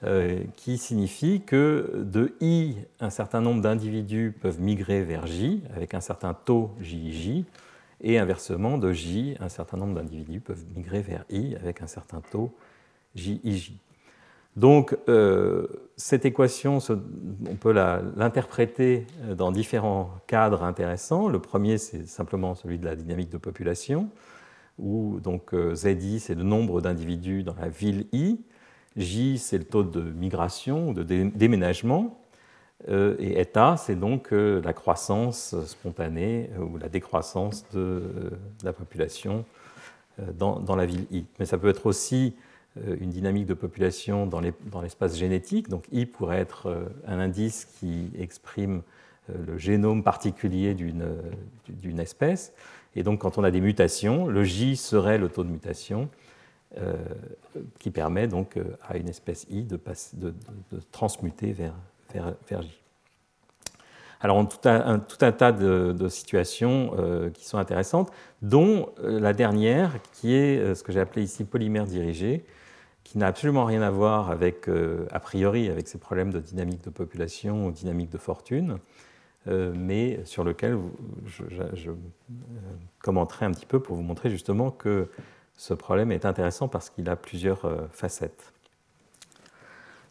[0.02, 5.94] euh, qui signifie que de I, un certain nombre d'individus peuvent migrer vers J avec
[5.94, 7.44] un certain taux JJ,
[8.02, 12.20] et inversement, de J, un certain nombre d'individus peuvent migrer vers I avec un certain
[12.20, 12.52] taux
[13.14, 13.78] JIJ.
[14.56, 21.28] Donc, euh, cette équation, on peut l'interpréter dans différents cadres intéressants.
[21.28, 24.08] Le premier, c'est simplement celui de la dynamique de population,
[24.78, 28.40] où donc euh, ZI, c'est le nombre d'individus dans la ville I.
[28.96, 32.20] J, c'est le taux de migration ou de déménagement.
[32.88, 38.02] Euh, et eta, c'est donc euh, la croissance spontanée euh, ou la décroissance de,
[38.62, 39.44] la population
[40.36, 41.24] dans, la ville I.
[41.38, 42.34] Mais ça peut être aussi
[42.76, 45.68] une dynamique de population dans l'espace génétique.
[45.68, 48.82] Donc I pourrait être un indice qui exprime
[49.28, 52.52] le génome particulier d'une espèce.
[52.96, 56.08] Et donc quand on a des mutations, le J serait le taux de mutation
[56.78, 56.92] euh,
[57.78, 59.78] qui permet donc euh, à une espèce I de,
[60.90, 61.72] transmuter vers,
[62.50, 62.80] J.
[64.20, 68.10] Alors, tout un, tout un tas de, situations euh, qui sont intéressantes,
[68.42, 72.44] dont la dernière, qui est ce que j'ai appelé ici polymère dirigé,
[73.04, 74.68] qui n'a absolument rien à voir avec,
[75.10, 78.78] a priori, avec ces problèmes de dynamique de population ou dynamique de fortune,
[79.46, 80.78] mais sur lequel
[81.26, 81.90] je, je,
[83.00, 85.10] commenterai un petit peu pour vous montrer justement que
[85.56, 88.52] ce problème est intéressant parce qu'il a plusieurs euh, facettes.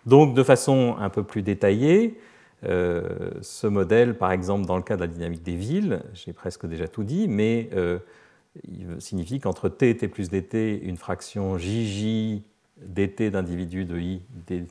[0.06, 2.20] Donc, de façon un peu plus détaillée,
[2.66, 6.66] euh, ce modèle, par exemple, dans le cas de la dynamique des villes, j'ai presque
[6.66, 8.00] déjà tout dit, mais euh,
[9.00, 12.42] signifie qu'entre t et t plus dt, une fraction jj
[12.78, 14.22] dt d'individu de i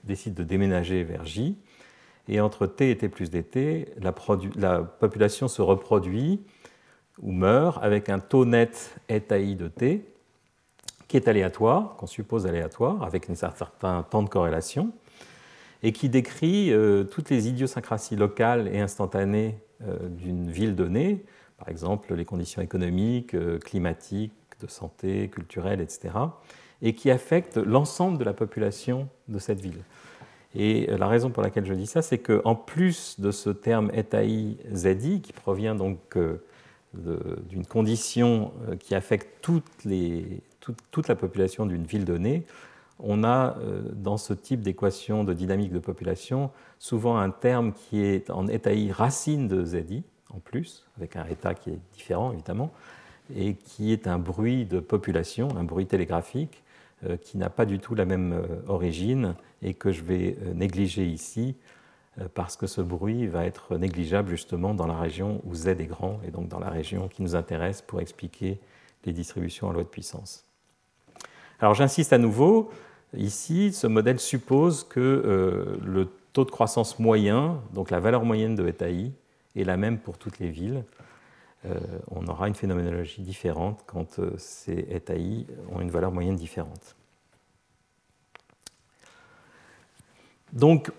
[0.04, 1.56] décide de déménager vers j.
[2.28, 4.14] Et entre t et t plus dt, la,
[4.56, 6.40] la population se reproduit
[7.20, 10.06] ou meurt avec un taux net eta i de t
[11.12, 14.92] qui est aléatoire, qu'on suppose aléatoire, avec un certain temps de corrélation,
[15.82, 21.22] et qui décrit euh, toutes les idiosyncrasies locales et instantanées euh, d'une ville donnée,
[21.58, 26.14] par exemple les conditions économiques, euh, climatiques, de santé, culturelles, etc.,
[26.83, 29.83] et qui affectent l'ensemble de la population de cette ville.
[30.55, 34.59] Et la raison pour laquelle je dis ça, c'est qu'en plus de ce terme ETAI
[34.75, 36.18] ZI, qui provient donc
[36.92, 42.45] d'une condition qui affecte toute, la population d'une ville donnée,
[43.03, 48.03] on a euh, dans ce type d'équation de dynamique de population souvent un terme qui
[48.03, 52.73] est en état-i racine de ZI, en plus, avec un état qui est différent évidemment,
[53.37, 56.71] et qui est un bruit de population, un bruit télégraphique, euh,
[57.16, 61.56] qui n'a pas du tout la même euh, origine et que je vais négliger ici
[62.34, 66.20] parce que ce bruit va être négligeable justement dans la région où Z est grand
[66.26, 68.60] et donc dans la région qui nous intéresse pour expliquer
[69.04, 70.44] les distributions en loi de puissance.
[71.60, 72.70] Alors j'insiste à nouveau,
[73.16, 78.54] ici, ce modèle suppose que euh, le taux de croissance moyen, donc la valeur moyenne
[78.54, 79.12] de eta i,
[79.54, 80.84] est la même pour toutes les villes.
[81.64, 81.79] Euh,
[82.11, 86.96] on aura une phénoménologie différente quand euh, ces i ont une valeur moyenne différente.
[90.53, 90.90] Donc,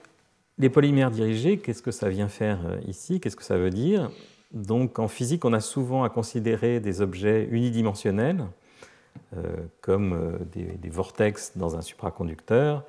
[0.57, 3.19] les polymères dirigés, qu'est-ce que ça vient faire ici?
[3.19, 4.09] Qu'est-ce que ça veut dire?
[4.53, 8.45] Donc, en physique, on a souvent à considérer des objets unidimensionnels,
[9.35, 9.41] euh,
[9.81, 10.37] comme euh,
[10.79, 12.83] des, vortex dans un supraconducteur,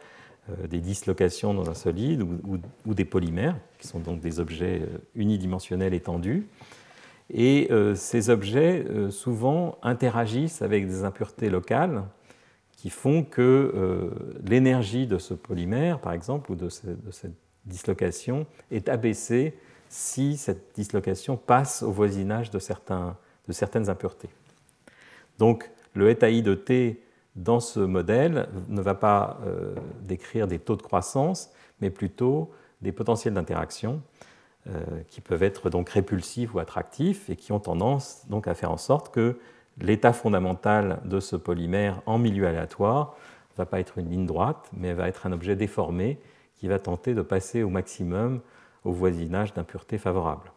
[0.51, 4.83] euh, des dislocations dans un solide ou, des polymères, qui sont donc des objets
[5.15, 6.47] unidimensionnels étendus.
[7.31, 12.05] Et ces objets, souvent, interagissent avec des impuretés locales
[12.77, 14.11] qui font que
[14.45, 17.35] l'énergie de ce polymère, par exemple, ou de, cette
[17.65, 19.57] dislocation, est abaissée
[19.89, 23.17] si cette dislocation passe au voisinage de, certains,
[23.49, 24.31] de certaines impuretés.
[25.39, 27.01] Donc, le i de t
[27.37, 32.93] dans ce modèle ne va pas euh, décrire des taux de croissance, mais plutôt des
[32.93, 34.14] potentiels d'interaction euh,
[35.09, 38.79] qui peuvent être donc répulsifs ou attractifs et qui ont tendance donc à faire en
[38.79, 39.39] sorte que
[39.79, 43.15] l'état fondamental de ce polymère en milieu aléatoire
[43.53, 46.19] ne va pas être une ligne droite, mais va être un objet déformé
[46.55, 48.41] qui va tenter de passer au maximum
[48.85, 50.53] au voisinage d'impuretés favorables.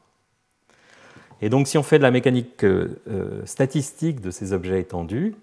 [1.41, 5.35] Et donc, si on fait de la mécanique euh, euh, statistique de ces objets étendus,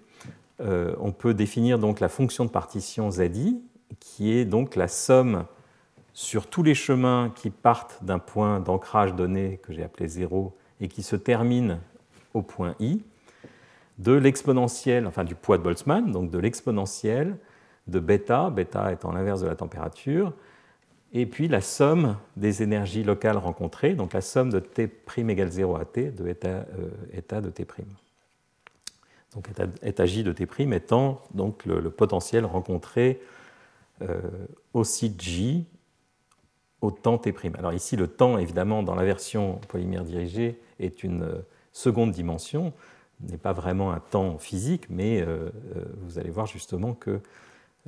[0.61, 3.61] euh, on peut définir donc la fonction de partition ZI,
[3.99, 5.45] qui est donc la somme
[6.15, 10.87] sur tous les chemins qui partent d'un point d'ancrage donné que j'ai appelé 0 et
[10.87, 11.79] qui se termine
[12.33, 13.01] au point i,
[13.97, 17.37] de l'exponentiel, enfin du poids de Boltzmann, donc de l'exponentiel
[17.87, 20.31] de bêta, bêta étant l'inverse de la température,
[21.11, 25.75] et puis la somme des énergies locales rencontrées, donc la somme de T' égale 0
[25.75, 27.67] à T de état, euh, de T'.
[29.33, 29.49] Donc
[29.83, 33.19] état, J de T' étant donc le, potentiel rencontré
[34.01, 34.21] euh,
[34.73, 35.65] au site J
[36.85, 37.33] au temps T'.
[37.57, 42.73] Alors ici, le temps, évidemment, dans la version polymère dirigée, est une euh, seconde dimension,
[43.21, 45.25] n'est pas vraiment un temps physique, mais
[46.03, 47.21] vous allez voir justement que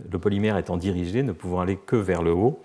[0.09, 2.61] le polymère étant dirigé, ne pouvant aller que vers le haut,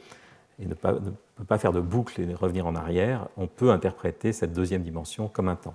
[0.61, 4.33] et ne, pas, peut pas faire de boucle et revenir en arrière, on peut interpréter
[4.33, 5.75] cette deuxième dimension comme un temps.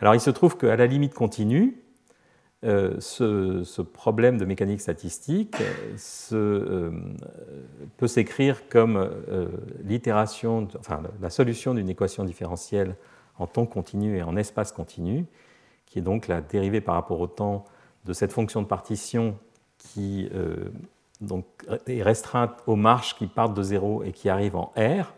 [0.00, 1.76] Alors il se trouve qu'à la limite continue,
[2.62, 5.56] euh, ce, problème de mécanique statistique
[6.32, 6.90] euh,
[7.96, 9.48] peut s'écrire comme euh,
[9.82, 12.96] l'itération, enfin la solution d'une équation différentielle
[13.38, 15.24] en temps continu et en espace continu,
[15.86, 17.64] qui est donc la dérivée par rapport au temps
[18.04, 19.38] de cette fonction de partition
[19.78, 20.28] qui
[21.22, 21.46] donc,
[21.86, 25.14] est restreinte aux marches qui partent de zéro et qui arrivent en R,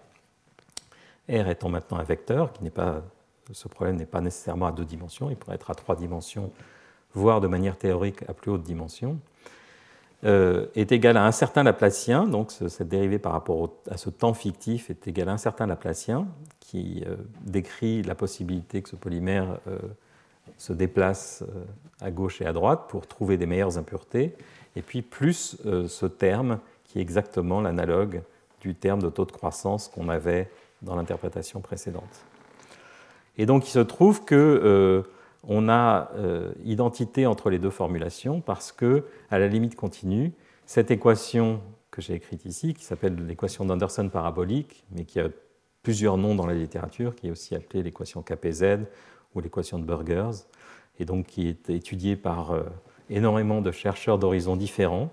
[1.28, 3.02] R étant maintenant un vecteur, qui n'est pas,
[3.50, 6.52] ce problème n'est pas nécessairement à deux dimensions, il pourrait être à trois dimensions,
[7.14, 9.18] voire de manière théorique à plus haute dimension,
[10.24, 14.34] euh, est égal à un certain Laplacien, donc cette dérivée par rapport à ce temps
[14.34, 16.28] fictif est égal à un certain Laplacien,
[16.60, 19.78] qui euh, décrit la possibilité que ce polymère euh,
[20.58, 21.42] se déplace
[22.00, 24.36] à gauche et à droite pour trouver des meilleures impuretés,
[24.76, 28.22] et puis plus ce terme qui est exactement l'analogue
[28.60, 30.50] du terme de taux de croissance qu'on avait
[30.82, 32.24] dans l'interprétation précédente.
[33.38, 35.04] Et donc il se trouve que
[35.44, 40.32] on a euh, identité entre les deux formulations parce que à la limite continue,
[40.66, 45.28] cette équation que j'ai écrite ici, qui s'appelle l'équation d'Anderson parabolique, mais qui a
[45.82, 48.86] plusieurs noms dans la littérature, qui est aussi appelée l'équation KPZ
[49.34, 50.46] ou l'équation de Burgers,
[50.98, 52.54] et donc qui est étudié par
[53.10, 55.10] énormément de chercheurs d'horizons différents.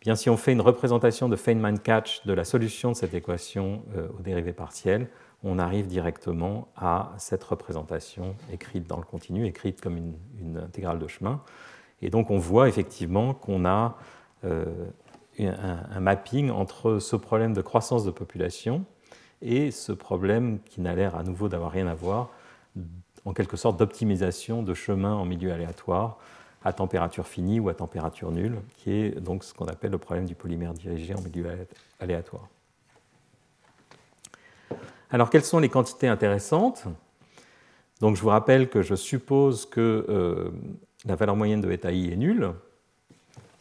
[0.00, 3.82] Bien, si on fait une représentation de Feynman-Catch de la solution de cette équation
[4.18, 5.08] aux dérivées partielles,
[5.44, 11.06] on arrive directement à cette représentation écrite dans le continu, écrite comme une, intégrale de
[11.08, 11.42] chemin.
[12.00, 13.96] Et donc on voit effectivement qu'on a
[14.44, 14.64] euh,
[15.38, 18.84] un, mapping entre ce problème de croissance de population
[19.40, 22.30] et ce problème qui n'a l'air à nouveau d'avoir rien à voir,
[23.24, 26.18] en quelque sorte d'optimisation de chemin en milieu aléatoire
[26.64, 30.26] à température finie ou à température nulle, qui est donc ce qu'on appelle le problème
[30.26, 31.46] du polymère dirigé en milieu
[31.98, 32.48] aléatoire.
[35.12, 36.84] Alors, quelles sont les quantités intéressantes?
[38.00, 40.50] Donc, je vous rappelle que je suppose que euh,
[41.04, 42.52] la valeur moyenne de eta i est nulle.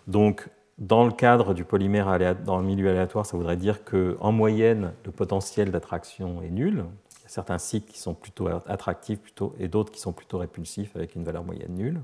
[0.07, 0.47] Donc,
[0.77, 5.11] dans le cadre du polymère dans le milieu aléatoire, ça voudrait dire qu'en moyenne, le
[5.11, 6.85] potentiel d'attraction est nul.
[7.19, 10.37] Il y a certains sites qui sont plutôt attractifs plutôt, et d'autres qui sont plutôt
[10.37, 11.99] répulsifs avec une valeur moyenne nulle.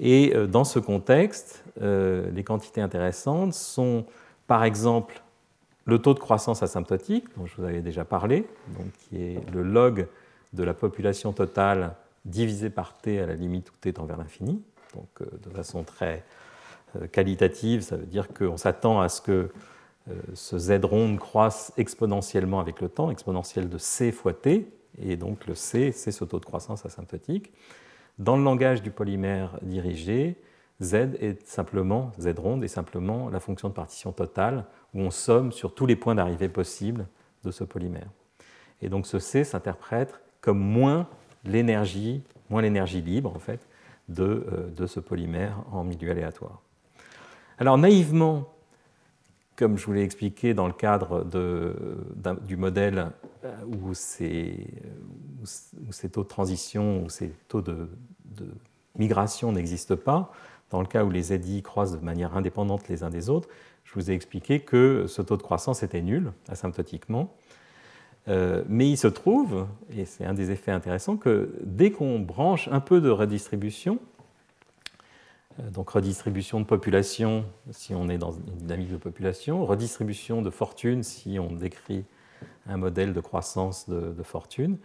[0.00, 4.04] Et euh, dans ce contexte, euh, les quantités intéressantes sont,
[4.46, 5.22] par exemple,
[5.86, 8.46] le taux de croissance asymptotique, dont je vous avais déjà parlé,
[8.98, 10.06] qui est le log
[10.52, 14.60] de la population totale divisé par t à la limite où t tend vers l'infini.
[14.94, 16.24] Donc euh, de façon très
[16.96, 19.50] euh, qualitative, ça veut dire qu'on s'attend à ce que
[20.08, 24.68] euh, ce z rond croisse exponentiellement avec le temps, exponentielle de c fois t,
[25.00, 27.52] et donc le c, c'est ce taux de croissance asymptotique.
[28.18, 30.36] Dans le langage du polymère dirigé,
[30.80, 35.52] z est simplement, z ronde est simplement la fonction de partition totale où on somme
[35.52, 37.06] sur tous les points d'arrivée possibles
[37.44, 38.08] de ce polymère.
[38.82, 41.08] Et donc ce C s'interprète comme moins
[41.44, 43.66] l'énergie, moins l'énergie libre en fait,
[44.08, 46.60] de, euh, de, ce polymère en milieu aléatoire.
[47.58, 48.52] Alors naïvement,
[49.56, 51.74] comme je vous l'ai expliqué dans le cadre de,
[52.46, 53.10] du modèle
[53.44, 54.68] euh, où ces,
[55.42, 57.88] où ces, taux de transition, où ces taux de,
[58.26, 58.46] de
[58.96, 60.30] migration n'existent pas,
[60.70, 63.48] dans le cas où les ZI croisent de manière indépendante les uns des autres,
[63.84, 67.32] je vous ai expliqué que ce taux de croissance était nul, asymptotiquement.
[68.28, 72.68] Euh, mais il se trouve, et c'est un des effets intéressants, que dès qu'on branche
[72.72, 74.00] un peu de redistribution,
[75.60, 80.50] euh, donc redistribution de population si on est dans une dynamique de population, redistribution de
[80.50, 82.04] fortune si on décrit
[82.66, 84.76] un modèle de croissance de, fortune,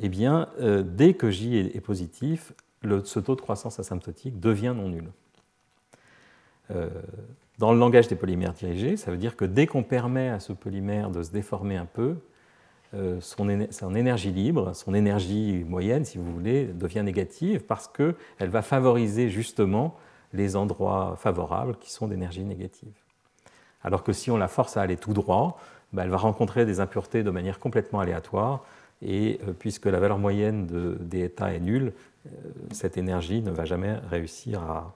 [0.00, 2.52] eh bien, euh, dès que J est, positif,
[2.82, 5.10] ce taux de croissance asymptotique devient non nul.
[7.58, 10.52] Dans le langage des polymères dirigés, ça veut dire que dès qu'on permet à ce
[10.52, 12.16] polymère de se déformer un peu,
[12.94, 13.48] euh, son,
[13.94, 19.96] énergie libre, son énergie moyenne, si vous voulez, devient négative parce qu'elle va favoriser justement
[20.32, 22.94] les endroits favorables qui sont d'énergie négative.
[23.82, 25.60] Alors que si on la force à aller tout droit,
[25.92, 28.64] ben, elle va rencontrer des impuretés de manière complètement aléatoire,
[29.02, 32.17] et euh, puisque la valeur moyenne de, des états est nulle, euh,
[32.70, 34.94] cette énergie ne va jamais réussir à,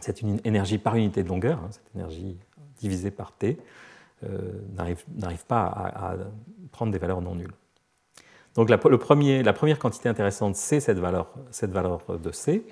[0.00, 2.36] c'est une énergie par unité de longueur, hein, cette énergie
[2.78, 3.58] divisée par t,
[4.24, 6.16] euh, n'arrive pas à,
[6.72, 7.54] prendre des valeurs non nulles.
[8.54, 12.64] Donc la, le premier, la première quantité intéressante, c'est cette valeur, cette valeur de C.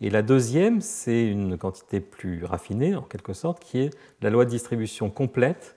[0.00, 3.90] Et la deuxième, c'est une quantité plus raffinée, en quelque sorte, qui est
[4.22, 5.76] la loi de distribution complète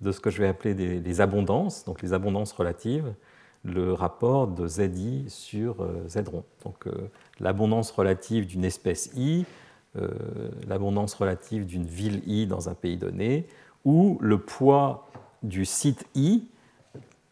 [0.00, 3.12] de ce que je vais appeler des, abondances, donc les abondances relatives,
[3.64, 6.44] le rapport de ZI sur euh, Z rond.
[6.64, 9.44] Donc euh, l'abondance relative d'une espèce I
[9.96, 10.08] euh,
[10.68, 13.46] l'abondance relative d'une ville I dans un pays donné,
[13.84, 15.08] ou le poids
[15.42, 16.44] du site I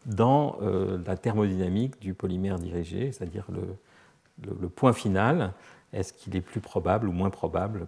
[0.05, 0.57] dans
[1.05, 5.53] la thermodynamique du polymère dirigé, c'est-à-dire le, point final,
[5.93, 7.85] est-ce qu'il est plus probable ou moins probable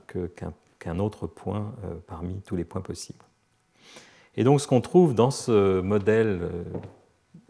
[0.78, 1.74] qu'un autre point
[2.06, 3.26] parmi tous les points possibles?
[4.36, 6.48] Et donc ce qu'on trouve dans ce modèle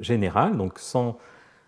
[0.02, 1.18] général, donc sans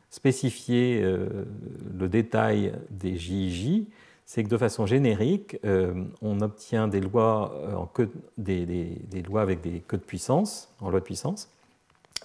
[0.09, 3.87] spécifier le détail des JIJ,
[4.25, 7.89] c'est que de façon générique, euh, on obtient des lois, euh, en
[8.37, 11.49] des, lois avec des queues de puissance, en loi de puissance,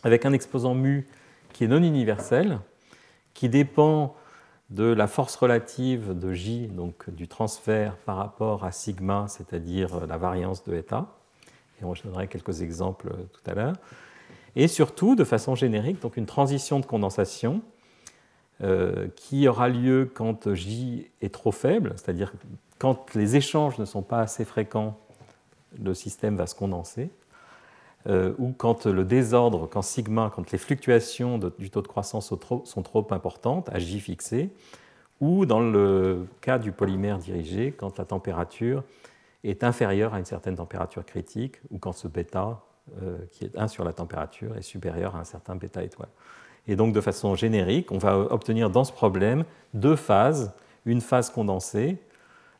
[0.04, 1.06] avec un exposant mu
[1.52, 2.60] qui est non universel,
[3.34, 4.14] qui dépend
[4.70, 10.18] de la force relative de J, donc du transfert par rapport à sigma, c'est-à-dire la
[10.18, 11.06] variance de eta.
[11.80, 13.74] Et je donnerai quelques exemples tout à l'heure.
[14.56, 17.62] Et surtout, de façon générique, donc une transition de condensation
[18.62, 22.32] euh, qui aura lieu quand J est trop faible, c'est-à-dire
[22.78, 24.98] quand les échanges ne sont pas assez fréquents,
[25.80, 27.10] le système va se condenser,
[28.08, 32.36] euh, ou quand le désordre, quand sigma, quand les fluctuations du taux de croissance sont
[32.36, 34.50] trop, sont trop, importantes, à J fixé,
[35.20, 38.84] ou dans le cas du polymère dirigé, quand la température
[39.44, 42.60] est inférieure à une certaine température critique, ou quand ce bêta,
[43.32, 46.08] qui est 1 sur la température, est supérieur à un certain bêta étoile.
[46.66, 50.52] Et donc de façon générique, on va obtenir dans ce problème deux phases,
[50.84, 51.98] une phase condensée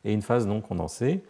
[0.05, 1.23] et une phase non condensée,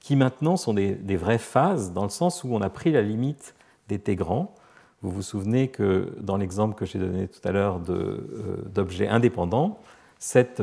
[0.00, 3.54] qui maintenant sont des, vraies phases dans le sens où on a pris la limite
[3.88, 4.54] grands.
[5.02, 9.78] Vous vous souvenez que dans l'exemple que j'ai donné tout à l'heure d'objets indépendants,
[10.18, 10.62] cette,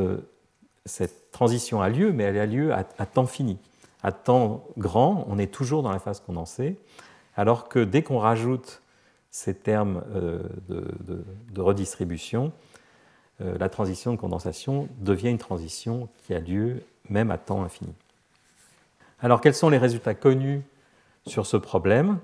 [0.86, 3.58] cette, transition a lieu, mais elle a lieu à temps fini
[4.04, 6.78] à temps grand, on est toujours dans la phase condensée,
[7.36, 8.82] alors que dès qu'on rajoute
[9.30, 12.52] ces termes euh, de, redistribution,
[13.42, 17.94] euh, la transition de condensation devient une transition qui a lieu même à temps infini.
[19.22, 20.62] Alors quels sont les résultats connus
[21.26, 22.20] sur ce problème?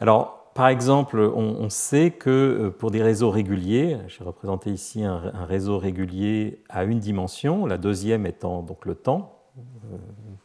[0.00, 5.44] Alors par exemple, on, sait que euh, pour des réseaux réguliers, j'ai représenté ici un,
[5.46, 9.40] réseau régulier à une dimension, la deuxième étant donc le temps,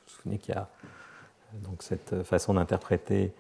[0.08, 0.68] souvenez qu'il y a
[1.64, 3.34] donc cette façon d'interpréter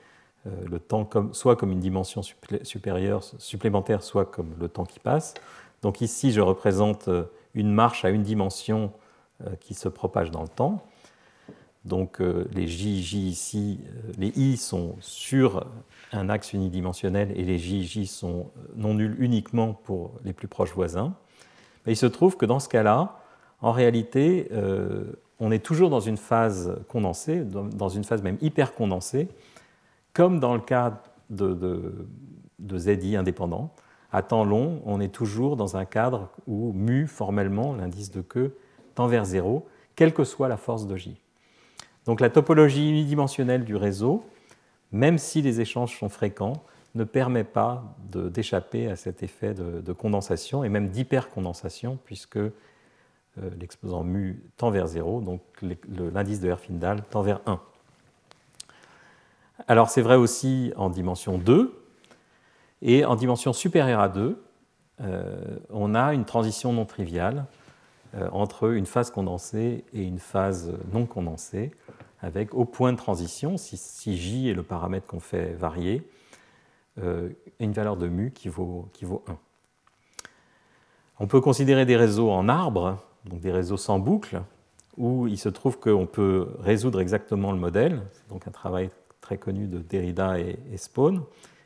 [0.45, 2.21] le temps comme, soit comme une dimension
[2.63, 5.33] supérieure, supplémentaire, soit comme le temps qui passe.
[5.81, 7.23] Donc ici, je représente euh,
[7.53, 8.91] une marche à une dimension
[9.61, 10.85] qui se propage dans le temps.
[11.85, 13.79] Donc les JJ ici,
[14.17, 15.65] les I sont sur
[16.11, 21.13] un axe unidimensionnel et les JJ sont non nuls uniquement pour les plus proches voisins.
[21.85, 23.21] Mais il se trouve que dans ce cas-là,
[23.61, 24.49] en réalité,
[25.39, 29.29] on est toujours dans une phase condensée, dans une phase même hyper condensée,
[30.19, 32.05] comme dans le cas de,
[32.75, 33.73] ZI indépendant.
[34.11, 38.57] À temps long, on est toujours dans un cadre où mu, formellement, l'indice de queue,
[38.95, 39.65] tend vers zéro,
[39.95, 41.21] quelle que soit la force de J.
[42.03, 44.25] Donc la topologie unidimensionnelle du réseau,
[44.91, 46.63] même si les échanges sont fréquents,
[46.95, 52.51] ne permet pas d'échapper à cet effet de, de condensation et même d'hypercondensation, puisque euh,
[53.57, 57.61] l'exposant mu tend vers 0, donc l'indice de Herfindahl tend vers 1.
[59.67, 61.75] Alors c'est vrai aussi en dimension 2,
[62.81, 64.41] et en dimension supérieure à 2,
[65.01, 67.45] euh, on a une transition non triviale
[68.15, 71.71] euh, entre une phase condensée et une phase non condensée,
[72.21, 76.03] avec au point de transition, si, J est le paramètre qu'on fait varier,
[77.61, 79.37] une valeur de mu qui vaut, qui vaut 1.
[81.21, 84.41] On peut considérer des réseaux en arbre, donc des réseaux sans boucle,
[84.97, 88.01] où il se trouve qu'on peut résoudre exactement le modèle.
[88.11, 88.89] C'est donc un travail
[89.21, 91.23] très connu de Derrida et, Spawn.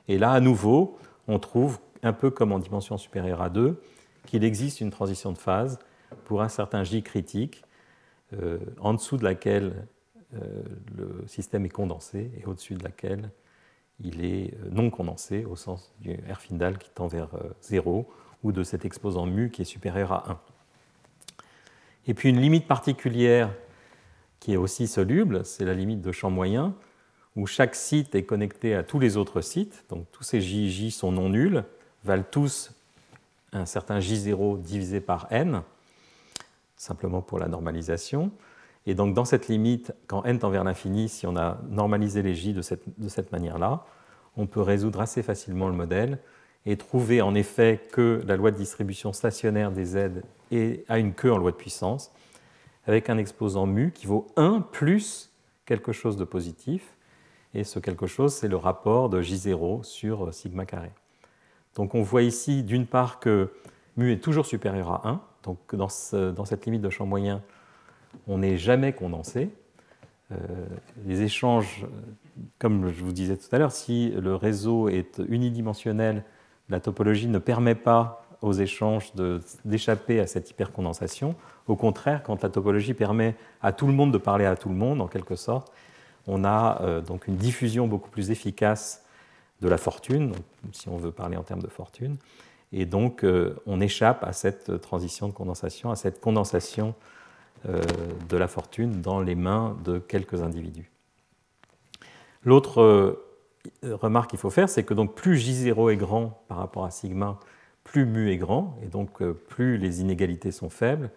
[0.07, 0.97] Et là, à nouveau,
[1.27, 3.81] on trouve, un peu comme en dimension supérieure à 2,
[4.25, 5.79] qu'il existe une transition de phase
[6.25, 7.63] pour un certain J critique,
[8.33, 9.87] euh, en dessous de laquelle
[10.35, 10.63] euh,
[10.95, 13.31] le système est condensé et au-dessus de laquelle
[13.99, 17.29] il est euh, non condensé, au sens du Herfindahl qui tend vers
[17.61, 18.09] 0,
[18.43, 20.39] ou de cet exposant mu qui est supérieur à 1.
[22.07, 23.53] Et puis une limite particulière
[24.39, 26.75] qui est aussi soluble, c'est la limite de champ moyen,
[27.35, 31.11] où chaque site est connecté à tous les autres sites, donc tous ces JJ sont
[31.11, 31.63] non nuls,
[32.03, 32.71] valent tous
[33.53, 35.61] un certain J0 divisé par n,
[36.75, 38.31] simplement pour la normalisation.
[38.85, 42.35] Et donc dans cette limite, quand n tend vers l'infini, si on a normalisé les
[42.35, 43.85] J de cette, de cette manière-là,
[44.35, 46.19] on peut résoudre assez facilement le modèle
[46.65, 50.23] et trouver en effet que la loi de distribution stationnaire des Z
[50.87, 52.11] a une queue en loi de puissance,
[52.85, 55.31] avec un exposant mu qui vaut 1 plus
[55.65, 56.92] quelque chose de positif,
[57.53, 60.91] et ce quelque chose, c'est le rapport de J0 sur euh, sigma carré.
[61.75, 63.51] Donc on voit ici d'une part que
[63.97, 67.41] mu est toujours supérieur à 1, donc dans, cette limite de champ moyen,
[68.27, 69.49] on n'est jamais condensé.
[70.31, 70.35] Euh,
[71.05, 71.85] les échanges,
[72.59, 76.23] comme je vous disais tout à l'heure, si le réseau est unidimensionnel,
[76.69, 79.13] la topologie ne permet pas aux échanges
[79.63, 81.35] d'échapper à cette hypercondensation.
[81.67, 84.75] Au contraire, quand la topologie permet à tout le monde de parler à tout le
[84.75, 85.71] monde, en quelque sorte,
[86.27, 89.03] on a euh, donc une diffusion beaucoup plus efficace
[89.61, 90.33] de la fortune,
[90.71, 92.17] si on veut parler en termes de fortune,
[92.71, 96.95] et donc euh, on échappe à cette transition de condensation, à cette condensation
[97.67, 97.81] euh,
[98.29, 100.89] de la fortune dans les mains de quelques individus.
[102.43, 103.23] L'autre
[103.83, 107.39] remarque qu'il faut faire, c'est que donc plus J0 est grand par rapport à sigma,
[107.85, 111.09] plus mu est grand, et donc plus les inégalités sont faibles.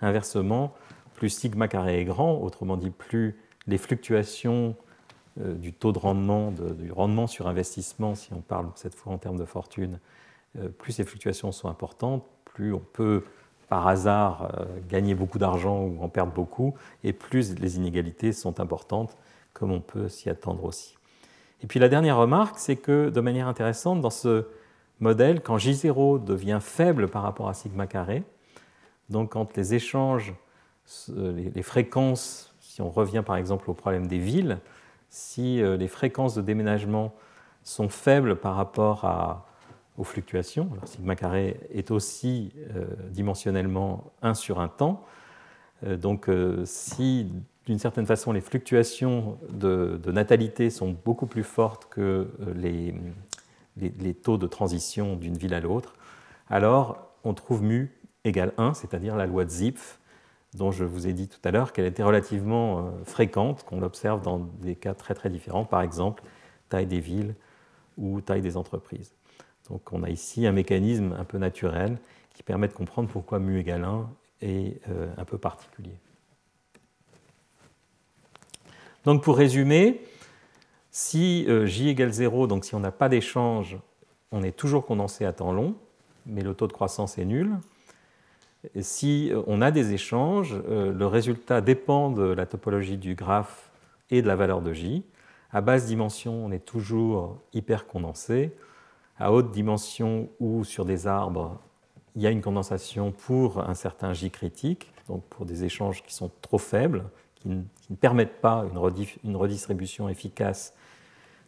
[0.00, 0.72] Inversement,
[1.14, 3.36] plus sigma carré est grand, autrement dit, plus
[3.68, 4.74] les fluctuations
[5.40, 9.18] euh, du taux de rendement, du rendement sur investissement, si on parle cette fois en
[9.18, 10.00] termes de fortune,
[10.58, 13.22] euh, plus ces fluctuations sont importantes, plus on peut
[13.68, 14.50] par hasard
[14.88, 16.72] gagner beaucoup d'argent ou en perdre beaucoup,
[17.04, 19.14] et plus les inégalités sont importantes,
[19.52, 20.96] comme on peut s'y attendre aussi.
[21.62, 24.46] Et puis la dernière remarque, c'est que de manière intéressante, dans ce
[25.00, 28.22] modèle, quand J0 devient faible par rapport à sigma carré,
[29.10, 30.34] donc quand les échanges,
[31.14, 32.47] les fréquences,
[32.78, 34.58] si on revient par exemple au problème des villes,
[35.10, 37.12] si euh, les fréquences de déménagement
[37.64, 39.44] sont faibles par rapport
[39.98, 40.68] aux fluctuations.
[40.72, 42.52] Alors, sigma carré est aussi
[43.10, 45.04] dimensionnellement 1 sur un temps.
[45.84, 46.30] donc
[46.64, 47.30] si
[47.66, 52.94] d'une certaine façon les fluctuations de, natalité sont beaucoup plus fortes que les,
[53.76, 55.94] les taux de transition d'une ville à l'autre,
[56.48, 57.92] alors on trouve mu
[58.24, 59.97] égale 1, c'est-à-dire la loi de Zipf,
[60.54, 64.22] dont je vous ai dit tout à l'heure qu'elle était relativement euh, fréquente, qu'on l'observe
[64.22, 66.22] dans des cas très très différents, par exemple
[66.68, 67.34] taille des villes
[67.96, 69.14] ou taille des entreprises.
[69.70, 71.98] Donc on a ici un mécanisme un peu naturel
[72.34, 74.10] qui permet de comprendre pourquoi mu égale 1
[74.42, 75.96] est euh, un peu particulier.
[79.04, 80.02] Donc pour résumer,
[80.90, 83.78] si euh, j égale 0, donc si on n'a pas d'échange,
[84.30, 85.74] on est toujours condensé à temps long,
[86.26, 87.56] mais le taux de croissance est nul
[88.80, 93.70] si euh, on a des échanges, euh, le résultat dépend de la topologie du graphe
[94.10, 95.04] et de la valeur de J.
[95.52, 98.52] À basse dimension, on est toujours hyper condensé.
[99.18, 101.58] À haute dimension ou sur des arbres,
[102.14, 106.12] il y a une condensation pour un certain J critique, donc pour des échanges qui
[106.12, 107.04] sont trop faibles,
[107.36, 107.62] qui ne,
[108.00, 110.74] permettent pas une, redistribution efficace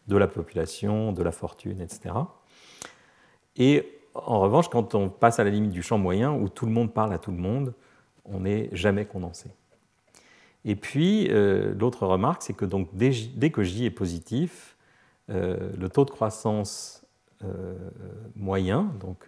[0.07, 2.15] de la population, de la fortune, etc.
[3.57, 6.71] Et en revanche, quand on passe à la limite du champ moyen, où tout le
[6.71, 7.73] monde parle à tout le monde,
[8.25, 9.49] on n'est jamais condensé.
[10.65, 14.77] Et puis, euh, l'autre remarque, c'est que donc, dès, que J est positif,
[15.29, 17.03] euh, le taux de croissance
[17.43, 17.73] euh,
[18.35, 19.27] moyen, donc,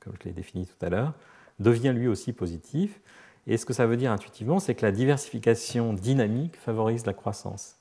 [0.00, 1.12] comme je l'ai défini tout à l'heure,
[1.60, 3.00] devient lui aussi positif.
[3.46, 7.76] Et ce que ça veut dire intuitivement, c'est que la diversification dynamique favorise la croissance.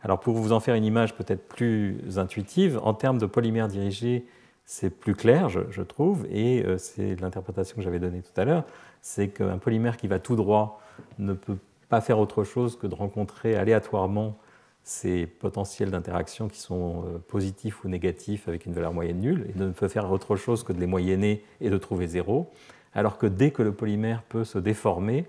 [0.00, 4.26] Alors pour vous en faire une image peut-être plus intuitive, en termes de polymères dirigés
[4.70, 8.64] c'est plus clair, je, trouve, et euh, c'est l'interprétation que j'avais donnée tout à l'heure,
[9.00, 10.82] c'est qu'un polymère qui va tout droit
[11.18, 11.56] ne peut
[11.88, 14.36] pas faire autre chose que de rencontrer aléatoirement
[14.82, 19.58] ces potentiels d'interaction qui sont euh, positifs ou négatifs avec une valeur moyenne nulle, et
[19.58, 22.50] ne peut faire autre chose que de les moyenner et de trouver zéro,
[22.92, 25.24] alors que dès que le polymère peut se déformer,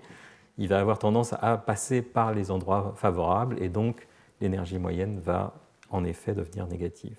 [0.58, 4.06] il va avoir tendance à passer par les endroits favorables, et donc
[4.42, 5.54] l'énergie moyenne va
[5.88, 7.16] en effet devenir négative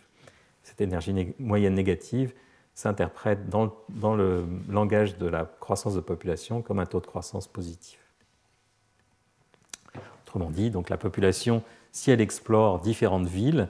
[0.64, 2.34] cette énergie moyenne négative
[2.74, 3.72] s'interprète dans,
[4.16, 8.00] le langage de la croissance de population comme un taux de croissance positif.
[10.24, 13.68] Autrement dit, donc la population, si elle explore différentes villes,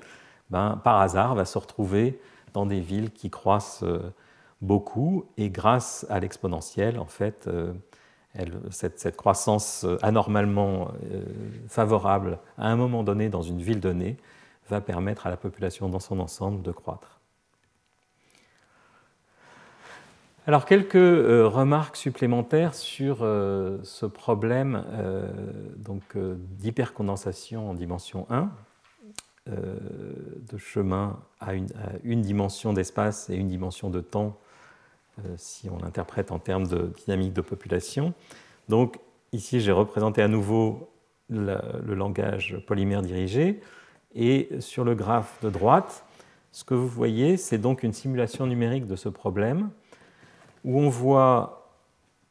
[0.49, 2.19] ben, par hasard va se retrouver
[2.53, 4.13] dans des villes qui croissent euh,
[4.61, 7.73] beaucoup et grâce à l'exponentielle, en fait, euh,
[8.69, 10.91] cette, croissance euh, anormalement
[11.67, 14.17] favorable à un moment donné dans une ville donnée
[14.72, 17.22] va permettre à la population dans son ensemble de croître.
[20.47, 25.28] Alors quelques euh, remarques supplémentaires sur euh, ce problème euh,
[26.59, 28.49] d'hypercondensation en dimension 1,
[29.47, 31.53] de chemin à
[32.03, 34.38] une dimension d'espace et une dimension de temps,
[35.36, 38.13] si on l'interprète en termes de dynamique de population.
[38.69, 38.99] Donc
[39.34, 40.89] ici j'ai représenté à nouveau
[41.30, 43.59] le langage polymère dirigé.
[44.16, 46.03] Et sur le graphe de droite,
[46.51, 49.70] ce que vous voyez, c'est donc une simulation numérique de ce problème,
[50.66, 51.62] où on voit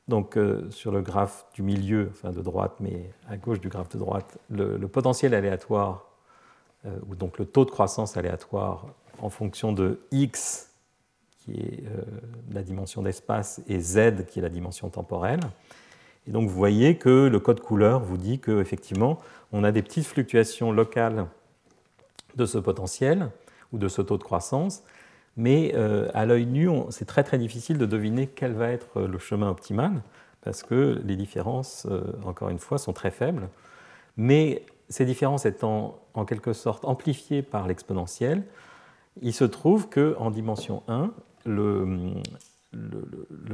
[0.09, 3.89] donc euh, sur le graphe du milieu, enfin de droite, mais à gauche du graphe
[3.91, 6.11] de droite, le, potentiel aléatoire,
[6.85, 8.87] euh, ou donc le taux de croissance aléatoire
[9.23, 10.71] en fonction de x,
[11.39, 12.03] qui est euh,
[12.53, 15.41] la dimension d'espace, et z, qui est la dimension temporelle.
[16.27, 19.19] Et donc vous voyez que le code couleur vous dit qu'effectivement,
[19.53, 21.27] on a des petites fluctuations locales
[22.37, 23.31] de ce potentiel
[23.73, 24.83] ou de ce taux de croissance,
[25.37, 29.19] mais euh, à l'œil nu, c'est très très difficile de deviner quel va être le
[29.19, 30.03] chemin optimal,
[30.43, 33.49] parce que les différences, euh, encore une fois, sont très faibles.
[34.17, 38.43] Mais ces différences étant en quelque sorte amplifiées par l'exponentielle,
[39.23, 41.13] il se trouve qu'en dimension 1,
[41.47, 42.13] le,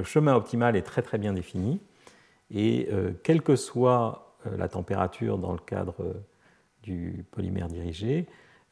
[0.03, 1.81] chemin optimal est très très bien défini,
[2.51, 5.95] et euh, quelle que soit la température dans le cadre
[6.85, 8.29] du polymère dirigé,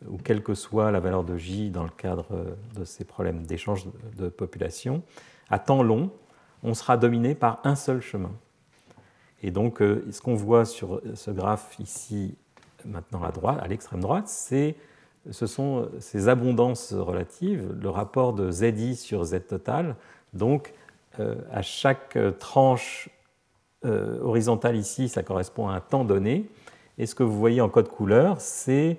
[0.09, 2.27] ou quelle que soit la valeur de J dans le cadre
[2.75, 3.87] de ces problèmes d'échange
[4.17, 5.03] de population,
[5.51, 6.11] à temps long,
[6.63, 8.33] on sera dominé par un seul chemin.
[9.43, 12.35] Et donc, euh, ce qu'on voit sur ce graphe ici,
[12.87, 14.75] maintenant à droite, à l'extrême droite, c'est
[15.31, 19.97] ce sont ces abondances relatives, le rapport de ZI sur Z total.
[20.35, 20.75] Donc,
[21.19, 23.09] euh, à chaque tranche
[23.85, 26.49] euh, horizontale ici, ça correspond à un temps donné.
[26.99, 28.99] Et ce que vous voyez en code couleur, c'est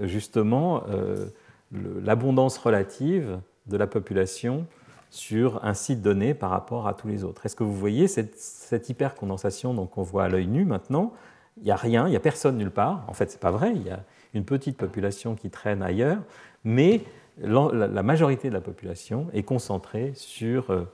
[0.00, 1.26] justement euh,
[1.72, 4.66] l'abondance relative de la population
[5.10, 7.46] sur un site donné par rapport à tous les autres.
[7.46, 11.12] Est-ce que vous voyez cette, cette hypercondensation qu'on voit à l'œil nu maintenant?
[11.58, 13.04] Il n'y a rien, il n'y a personne nulle part.
[13.06, 13.72] En fait, ce n'est pas vrai.
[13.74, 14.02] Il y a
[14.34, 16.18] une petite population qui traîne ailleurs,
[16.64, 17.02] mais
[17.38, 20.86] la majorité de la population est concentrée sur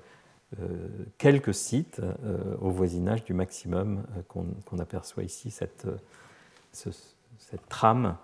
[1.16, 2.00] quelques sites
[2.60, 5.86] au voisinage du maximum qu'on aperçoit ici, cette
[7.68, 8.16] trame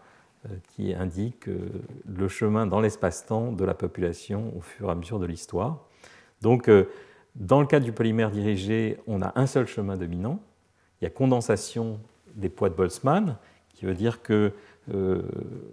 [0.69, 5.27] qui indique le chemin dans l'espace-temps de la population au fur et à mesure de
[5.27, 5.87] l'histoire.
[6.43, 6.71] Donc,
[7.35, 10.41] dans le cas du polymère dirigé, on a un seul chemin dominant.
[11.01, 12.01] Il y a condensation
[12.35, 13.37] des poids de Boltzmann,
[13.75, 14.53] qui veut dire que
[14.95, 15.23] euh,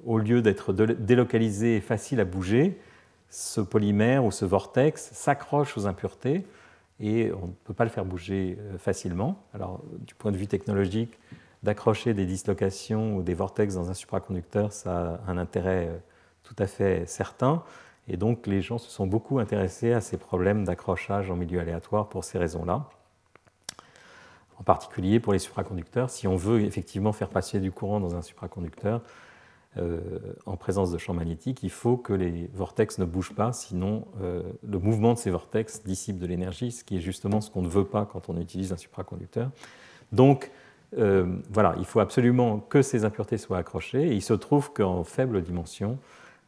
[0.06, 2.80] au lieu d'être délocalisé et facile à bouger,
[3.30, 6.46] ce polymère ou ce vortex s'accroche aux impuretés
[7.00, 9.44] et on ne peut pas le faire bouger euh, facilement.
[9.54, 11.18] Alors, du point de vue technologique,
[11.64, 15.98] d'accrocher des dislocations ou des vortex dans un supraconducteur, ça a un intérêt euh,
[16.44, 17.64] tout à fait certain.
[18.08, 22.10] Et donc les gens se sont beaucoup intéressés à ces problèmes d'accrochage en milieu aléatoire
[22.10, 22.90] pour ces raisons-là.
[24.60, 28.22] En particulier pour les supraconducteurs, si on veut effectivement faire passer du courant dans un
[28.22, 29.02] supraconducteur
[29.78, 30.00] euh,
[30.46, 34.44] en présence de champs magnétiques, il faut que les vortex ne bougent pas, sinon euh,
[34.68, 37.68] le mouvement de ces vortex dissipe de l'énergie, ce qui est justement ce qu'on ne
[37.68, 39.50] veut pas quand on utilise un supraconducteur.
[40.98, 45.42] Euh, voilà, il faut absolument que ces impuretés soient accrochées, il se trouve qu'en faible
[45.42, 45.98] dimension,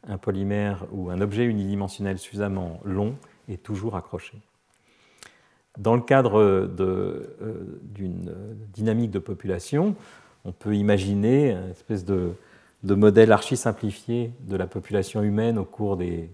[0.07, 3.15] un polymère ou un objet unidimensionnel suffisamment long
[3.49, 4.37] est toujours accroché.
[5.77, 8.33] Dans le cadre euh, d'une
[8.73, 9.95] dynamique de population,
[10.45, 12.33] on peut imaginer une espèce de,
[12.83, 16.29] modèle archi-simplifié de la population humaine au cours des,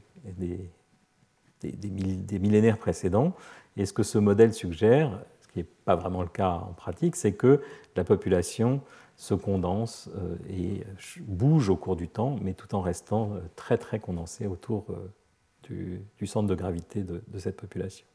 [1.63, 3.33] des, millénaires précédents.
[3.77, 5.17] Et ce que ce modèle suggère,
[5.51, 7.61] qui n'est pas vraiment le cas en pratique, c'est que
[7.95, 8.81] la population
[9.15, 10.83] se condense euh, et
[11.19, 16.01] bouge au cours du temps, mais tout en restant euh, très très condensé autour euh,
[16.17, 18.05] du, centre de gravité de, cette population.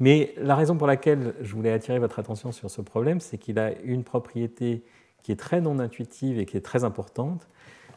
[0.00, 3.58] Mais la raison pour laquelle je voulais attirer votre attention sur ce problème, c'est qu'il
[3.58, 4.82] a une propriété
[5.22, 7.46] qui est très non intuitive et qui est très importante,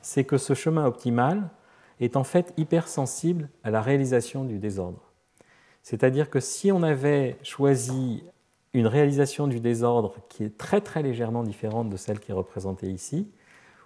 [0.02, 1.50] c'est que ce chemin optimal
[2.00, 5.07] est en fait hypersensible à la réalisation du désordre.
[5.90, 8.22] C'est-à-dire que si on avait choisi
[8.74, 13.30] une réalisation du désordre qui est très légèrement différente de celle qui est représentée ici,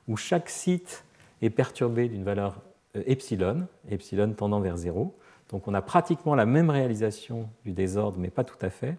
[0.07, 1.05] où chaque site
[1.43, 2.59] est perturbé d'une valeur
[2.95, 5.15] euh, epsilon, epsilon tendant vers zéro.
[5.49, 8.97] Donc on a pratiquement la même réalisation du désordre, mais pas tout à fait.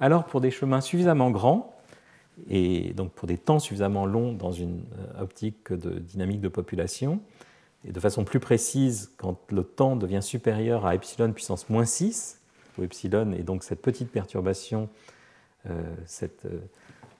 [0.00, 1.78] Alors pour des chemins suffisamment grands,
[2.50, 7.20] et donc pour des temps suffisamment longs dans une euh, optique de dynamique de population,
[7.86, 12.40] et de façon plus précise, quand le temps devient supérieur à epsilon puissance moins 6,
[12.78, 14.88] où epsilon est donc cette petite perturbation
[15.70, 16.60] euh, cette, euh,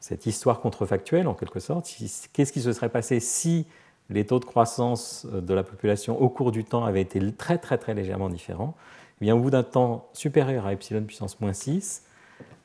[0.00, 1.88] cette, histoire contrefactuelle, en quelque sorte.
[2.34, 3.66] Qu'est-ce qui se serait passé si
[4.10, 7.56] les taux de croissance euh, de la population au cours du temps avaient été très
[7.56, 8.74] très très légèrement différents?
[9.20, 12.02] Eh bien, Au bout d'un temps supérieur à epsilon puissance moins 6,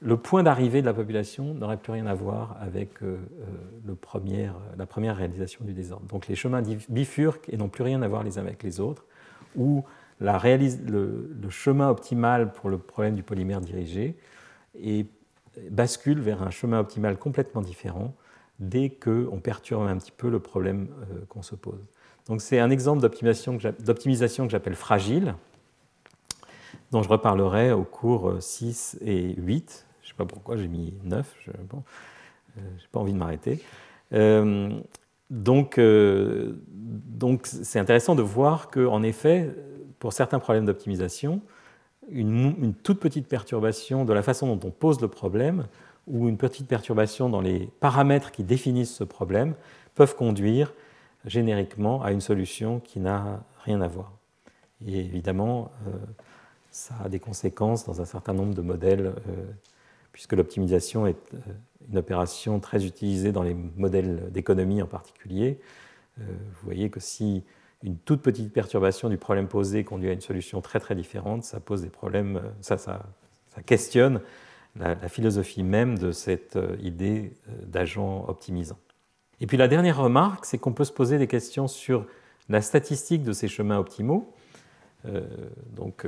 [0.02, 4.86] le point d'arrivée de la population n'aurait plus rien à voir avec le premier, la
[4.86, 6.06] première réalisation du désordre.
[6.08, 9.06] Donc les chemins bifurquent et n'ont plus rien à voir les uns avec les autres,
[9.58, 9.84] ou
[10.22, 14.16] la le, le, chemin optimal pour le problème du polymère dirigé
[14.82, 15.08] est
[15.70, 18.14] bascule vers un chemin optimal complètement différent
[18.60, 21.80] dès qu'on perturbe un petit peu le problème euh, qu'on se pose.
[22.28, 25.36] Donc c'est un exemple d'optimisation que j'appelle fragile,
[26.92, 29.86] dont je reparlerai au cours 6 euh, et 8.
[30.20, 31.58] Pas pourquoi j'ai mis 9, je n'ai
[32.58, 32.62] euh,
[32.92, 33.64] pas envie de m'arrêter.
[35.30, 39.50] donc donc c'est intéressant de voir qu'en effet,
[40.00, 41.42] pour certains problèmes d'optimisation,
[42.12, 45.68] une, toute petite perturbation de la façon dont on pose le problème
[46.08, 49.54] ou une petite perturbation dans les paramètres qui définissent ce problème
[49.96, 50.74] peuvent conduire
[51.26, 54.12] génériquement à une solution qui n'a rien à voir.
[54.86, 55.92] Et évidemment, euh,
[56.72, 59.46] ça a des conséquences dans un certain nombre de modèles, euh,
[60.20, 61.38] puisque l'optimisation est euh,
[61.90, 65.60] une opération très utilisée dans les modèles d'économie en particulier.
[66.18, 66.26] vous
[66.66, 67.44] voyez que si
[67.84, 71.60] une toute petite perturbation du problème posé conduit à une solution très très différente, ça
[71.60, 73.02] pose des problèmes, euh, ça, ça,
[73.66, 74.22] questionne
[74.76, 78.78] la, philosophie même de cette euh, idée euh, d'agent optimisant.
[79.42, 82.06] Et puis la dernière remarque, c'est qu'on peut se poser des questions sur
[82.50, 84.34] la statistique de ces chemins optimaux.
[85.76, 86.06] donc,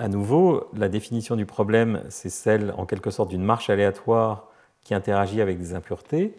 [0.00, 4.48] à nouveau, la définition du problème, c'est celle en quelque sorte d'une marche aléatoire
[4.82, 6.34] qui interagit avec des impuretés.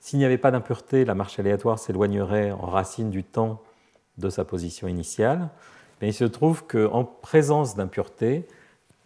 [0.00, 3.62] S'il n'y avait pas d'impureté, la marche aléatoire s'éloignerait en racine du temps
[4.18, 5.48] de sa position initiale.
[6.00, 8.48] Mais il se trouve qu'en présence d'impureté,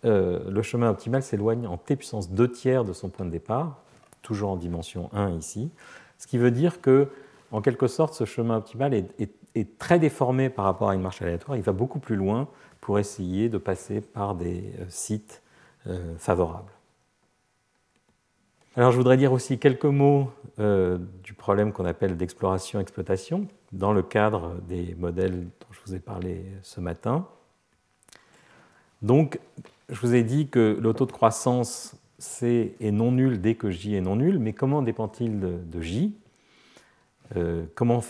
[0.07, 3.83] euh, le chemin optimal s'éloigne en t puissance 2 tiers de son point de départ,
[4.22, 5.70] toujours en dimension 1 ici.
[6.16, 7.11] Ce qui veut dire que,
[7.53, 11.59] en quelque sorte, ce chemin optimal est, très déformé par rapport à une marche aléatoire.
[11.59, 12.49] Il va beaucoup plus loin
[12.81, 15.43] pour essayer de passer par des euh, sites
[15.87, 16.72] euh, favorables.
[18.77, 24.55] Alors je voudrais dire aussi quelques mots du problème qu'on appelle d'exploration-exploitation dans le cadre
[24.68, 27.27] des modèles dont je vous ai parlé ce matin.
[29.03, 29.39] Donc,
[29.89, 33.70] je vous ai dit que le taux de croissance C est non nul dès que
[33.70, 36.07] J est non nul, mais comment dépend-il de, J?
[36.07, 36.26] euh,
[37.74, 38.03] Comment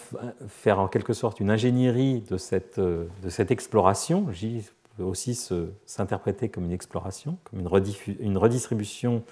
[0.49, 3.07] faire en quelque sorte une ingénierie de cette, euh,
[3.49, 4.31] exploration?
[4.31, 5.35] J peut aussi
[5.85, 9.23] s'interpréter comme une exploration, comme une, redistribution,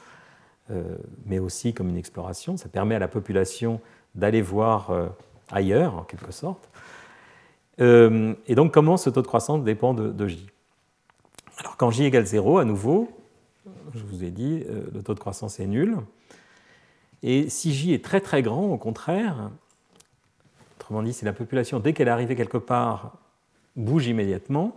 [0.70, 2.56] euh, mais aussi comme une exploration.
[2.56, 3.80] Ça permet à la population
[4.14, 4.90] d'aller voir
[5.50, 6.68] ailleurs, en quelque sorte.
[7.78, 10.46] et donc, comment ce taux de croissance dépend de, J?
[11.58, 13.08] Alors quand j égale 0, à nouveau,
[13.94, 15.96] je vous ai dit, euh, le taux de croissance est nul.
[17.22, 19.50] Et si j est très très grand, au contraire,
[20.84, 23.16] autrement dit, si la population, dès qu'elle est arrivée quelque part,
[23.74, 24.76] bouge immédiatement,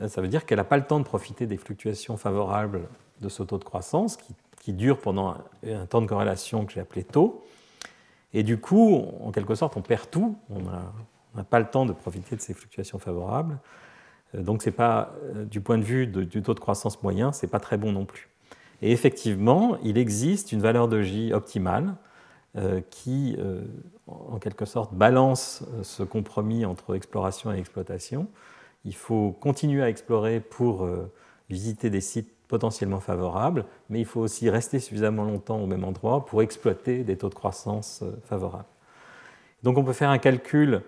[0.00, 2.88] ben, ça veut dire qu'elle n'a pas le temps de profiter des fluctuations favorables
[3.20, 5.34] de ce taux de croissance qui, dure pendant
[5.66, 7.42] un, temps de corrélation que j'ai appelé taux.
[8.34, 10.36] Et du coup, en quelque sorte, on perd tout.
[10.50, 13.58] On n'a pas le temps de profiter de ces fluctuations favorables.
[14.34, 17.44] Euh, donc, c'est pas, euh, du point de vue du taux de croissance moyen, ce
[17.44, 18.28] n'est pas très bon non plus.
[18.82, 21.94] Et effectivement, il existe une valeur de J optimale
[22.90, 23.36] qui,
[24.06, 28.26] en quelque sorte, balance ce compromis entre exploration et exploitation.
[28.84, 30.88] Il faut continuer à explorer pour
[31.48, 36.26] visiter des sites potentiellement favorables, mais il faut aussi rester suffisamment longtemps au même endroit
[36.26, 38.64] pour exploiter des taux de croissance favorables.
[39.62, 40.82] Donc on peut faire un calcul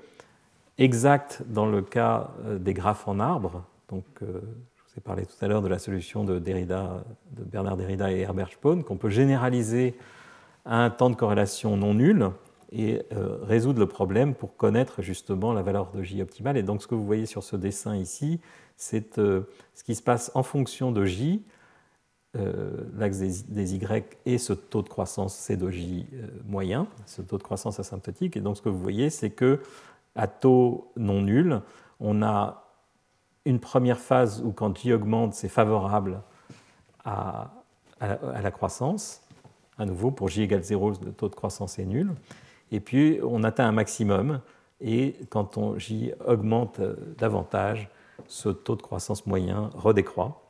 [0.80, 3.64] exact dans le cas euh, des graphes en arbre.
[3.88, 4.40] Donc, euh,
[4.76, 8.10] je vous ai parlé tout à l'heure de la solution de, Derrida, de Bernard Derrida
[8.10, 9.94] et Herbert Spohn, qu'on peut généraliser
[10.64, 12.30] à un temps de corrélation non nul
[12.72, 16.56] et euh, résoudre le problème pour connaître justement la valeur de J optimale.
[16.56, 18.40] Et donc, ce que vous voyez sur ce dessin ici,
[18.76, 21.42] c'est ce qui se passe en fonction de J,
[22.96, 26.06] l'axe des, Y et ce taux de croissance C de J
[26.46, 28.36] moyen, ce taux de croissance asymptotique.
[28.36, 29.60] Et donc, ce que vous voyez, c'est que
[30.14, 31.60] à taux non nul,
[31.98, 32.70] on a
[33.44, 36.22] une première phase où quand J augmente, c'est favorable
[37.04, 37.50] à,
[38.00, 39.22] la croissance.
[39.78, 42.12] À nouveau, pour J égale 0, le taux de croissance est nul.
[42.72, 44.40] Et puis, on atteint un maximum.
[44.80, 46.80] Et quand J augmente
[47.18, 47.90] davantage,
[48.26, 50.42] ce taux de croissance moyen redécroît.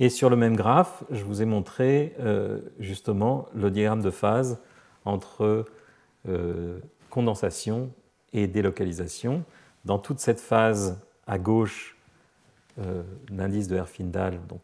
[0.00, 4.58] Et sur le même graphe, je vous ai montré euh, justement le diagramme de phase
[5.04, 5.66] entre
[6.28, 7.90] euh, condensation
[8.32, 9.44] et délocalisation.
[9.84, 11.96] Dans toute cette phase à gauche,
[12.80, 14.62] euh, l'indice de Herfindahl, donc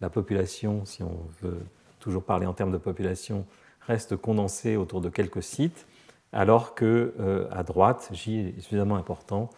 [0.00, 1.60] la population, si on veut
[2.02, 3.46] toujours parler en termes de population,
[3.86, 5.86] reste condensée autour de quelques sites,
[6.32, 9.50] alors que euh, à droite, J est suffisamment important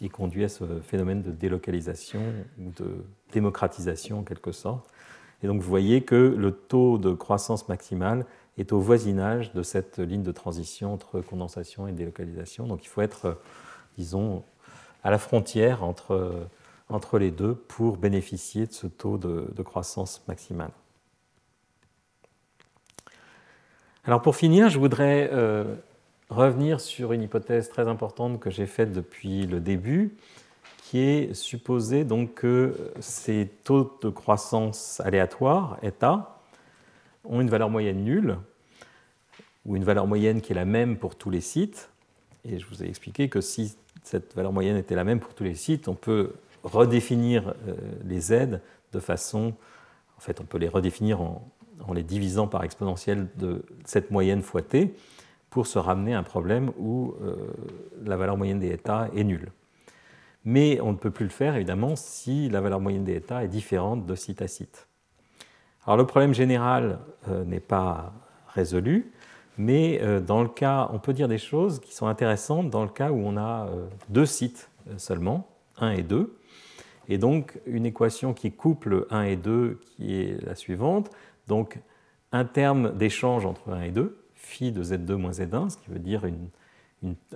[0.00, 2.20] et conduit à ce phénomène de délocalisation
[2.58, 4.88] ou de démocratisation en quelque sorte.
[5.42, 8.26] Et donc vous voyez que le taux de croissance maximale
[8.58, 12.66] est au voisinage de cette ligne de transition entre condensation et délocalisation.
[12.66, 13.38] Donc il faut être,
[13.96, 14.42] disons,
[15.02, 16.46] à la frontière entre,
[16.88, 20.72] entre les deux pour bénéficier de ce taux de, croissance maximale.
[24.10, 25.62] Alors pour finir, je voudrais euh,
[26.30, 30.16] revenir sur une hypothèse très importante que j'ai faite depuis le début,
[30.82, 36.40] qui est supposer donc que ces taux de croissance aléatoires, eta,
[37.22, 38.38] ont une valeur moyenne nulle,
[39.64, 41.88] ou une valeur moyenne qui est la même pour tous les sites.
[42.44, 45.44] Et je vous ai expliqué que si cette valeur moyenne était la même pour tous
[45.44, 46.32] les sites, on peut
[46.64, 48.58] redéfinir euh, les z
[48.92, 49.54] de façon,
[50.18, 51.48] en fait, on peut les redéfinir en,
[51.94, 54.94] les divisant par exponentielle de cette moyenne fois t
[55.50, 57.34] pour se ramener à un problème où euh,
[58.04, 59.50] la valeur moyenne des états est nulle.
[60.44, 63.48] Mais on ne peut plus le faire, évidemment, si la valeur moyenne des états est
[63.48, 64.86] différente de site à site.
[65.84, 68.12] Alors le problème général euh, n'est pas
[68.48, 69.12] résolu,
[69.58, 72.88] mais euh, dans le cas, on peut dire des choses qui sont intéressantes dans le
[72.88, 73.68] cas où on a
[74.08, 76.36] deux sites seulement, 1 et 2.
[77.08, 81.10] Et donc une équation qui couple 1 et 2 qui est la suivante.
[81.50, 81.80] Donc
[82.30, 85.98] un terme d'échange entre 1 et 2, phi de z2 moins z1, ce qui veut
[85.98, 86.22] dire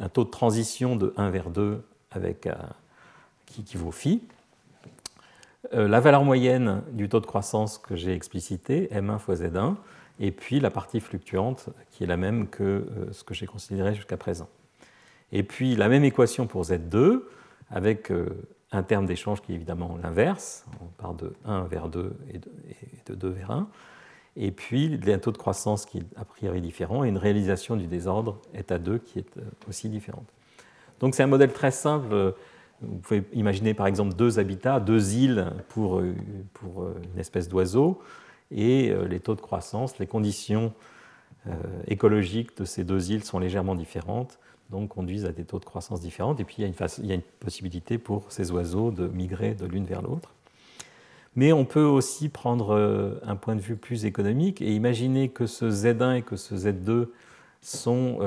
[0.01, 2.49] un taux de transition de 1 vers 2 avec
[3.47, 4.23] qui, qui vaut phi.
[5.73, 9.75] Euh, la valeur moyenne du taux de croissance que j'ai explicité, m1 fois z1,
[10.21, 13.97] et puis la partie fluctuante qui est la même que euh, ce que j'ai considéré
[13.97, 14.49] jusqu'à présent.
[15.33, 17.23] Et puis la même équation pour z2
[17.69, 18.29] avec euh,
[18.71, 22.41] un terme d'échange qui est évidemment l'inverse, on part de 1 vers 2 et
[23.07, 23.69] de 2 vers 1,
[24.37, 27.87] et puis un taux de croissance qui est a priori différent et une réalisation du
[27.87, 29.31] désordre état 2 qui est
[29.69, 30.27] aussi différente.
[31.01, 32.35] Donc c'est un modèle très simple
[32.81, 36.15] vous pouvez imaginer par exemple deux habitats, deux îles pour, euh,
[36.53, 38.01] pour euh, une espèce d'oiseau.
[38.51, 40.73] et les taux de croissance, les conditions
[41.87, 44.39] écologiques de ces deux îles sont légèrement différentes,
[44.71, 46.37] donc conduisent à des taux de croissance différents.
[46.37, 50.03] Et puis il y a une possibilité pour ces oiseaux de migrer de l'une vers
[50.03, 50.34] l'autre.
[51.37, 55.69] Mais on peut aussi prendre un point de vue plus économique et imaginer que ce
[55.69, 57.09] Z1 et que ce Z2
[57.61, 58.19] sont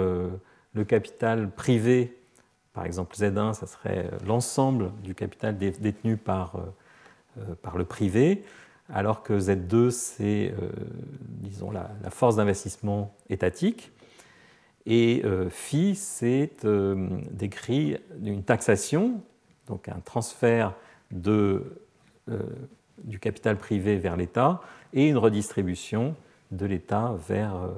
[0.74, 2.18] le capital privé
[2.78, 6.60] par exemple, Z1, ça serait l'ensemble du capital détenu par, euh,
[7.40, 8.44] euh, par le privé,
[8.88, 10.70] alors que Z2, c'est, euh,
[11.22, 13.92] disons, la, force d'investissement étatique.
[14.86, 16.52] Et phi, c'est
[17.32, 19.22] décrit une taxation,
[19.66, 20.76] donc un transfert
[21.10, 21.82] de,
[23.04, 24.62] du capital privé vers l'État
[24.94, 26.16] et une redistribution
[26.52, 27.70] de l'État vers,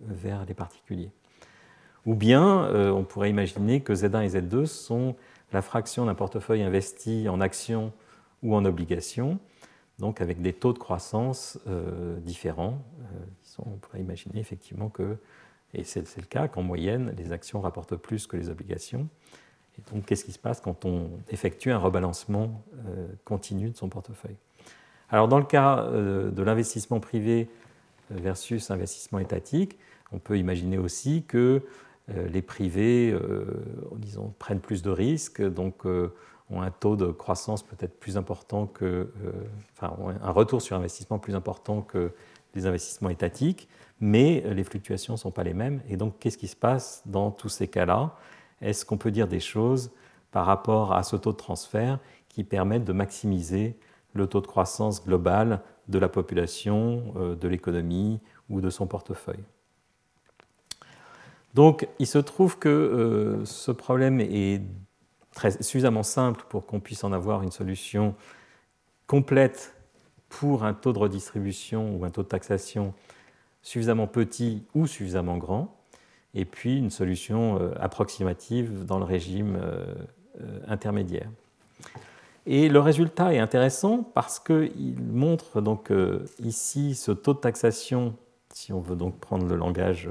[0.00, 1.10] vers les particuliers.
[2.06, 5.14] Ou bien euh, on pourrait imaginer que Z1 et Z2 sont
[5.52, 7.92] la fraction d'un portefeuille investi en actions
[8.42, 9.38] ou en obligations,
[9.98, 12.82] donc avec des taux de croissance euh, différents.
[13.00, 15.16] Euh, on pourrait imaginer effectivement que,
[15.74, 19.08] et c'est le cas, qu'en moyenne, les actions rapportent plus que les obligations.
[19.78, 22.62] Et donc, qu'est-ce qui se passe quand on effectue un rebalancement
[23.24, 24.36] continu de son portefeuille?
[25.12, 27.48] Alors, dans le cas de l'investissement privé
[28.10, 29.78] versus investissement étatique,
[30.12, 31.62] on peut imaginer aussi que
[32.10, 33.44] euh, les privés, euh,
[33.96, 36.12] disons, prennent plus de risques, donc euh,
[36.50, 39.10] ont un taux de croissance peut-être plus important que,
[39.72, 42.12] enfin, un retour sur investissement plus important que
[42.54, 43.68] les investissements étatiques,
[44.00, 45.80] mais les fluctuations ne sont pas les mêmes.
[45.88, 48.16] Et donc, qu'est-ce qui se passe dans tous ces cas-là?
[48.60, 49.92] Est-ce qu'on peut dire des choses
[50.30, 51.98] par rapport à ce taux de transfert
[52.28, 53.78] qui permettent de maximiser
[54.14, 59.44] le taux de croissance global de la population, de l'économie ou de son portefeuille
[61.54, 64.62] donc il se trouve que euh, ce problème est
[65.60, 68.14] suffisamment simple pour qu'on puisse en avoir une solution
[69.06, 69.76] complète
[70.28, 72.94] pour un taux de redistribution ou un taux de taxation
[73.60, 75.76] suffisamment petit ou suffisamment grand,
[76.34, 79.94] et puis une solution euh, approximative dans le régime euh,
[80.66, 81.28] intermédiaire.
[82.46, 85.92] Et le résultat est intéressant parce qu'il montre donc
[86.40, 88.16] ici ce taux de taxation,
[88.52, 90.08] si on veut donc prendre le langage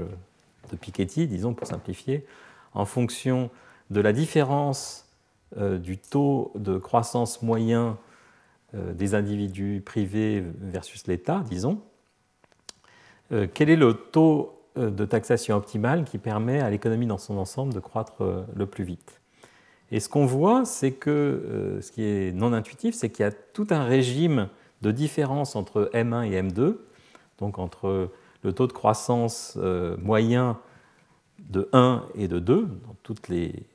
[0.70, 2.26] de Piketty, disons pour simplifier,
[2.74, 3.50] en fonction
[3.90, 5.06] de la différence
[5.58, 7.98] euh, du taux de croissance moyen
[8.74, 11.82] euh, des individus privés versus l'État, disons,
[13.32, 17.74] euh, quel est le taux de taxation optimal qui permet à l'économie dans son ensemble
[17.74, 19.21] de croître le plus vite?
[19.92, 23.30] Et ce qu'on voit, c'est que ce qui est non intuitif, c'est qu'il y a
[23.30, 24.48] tout un régime
[24.80, 26.76] de différence entre M1 et M2,
[27.38, 28.10] donc entre
[28.42, 30.58] le taux de croissance euh, moyen
[31.38, 33.66] de 1 et de 2, dans tous les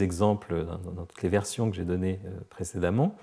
[0.00, 3.16] exemples, dans, toutes les versions que j'ai données euh, précédemment,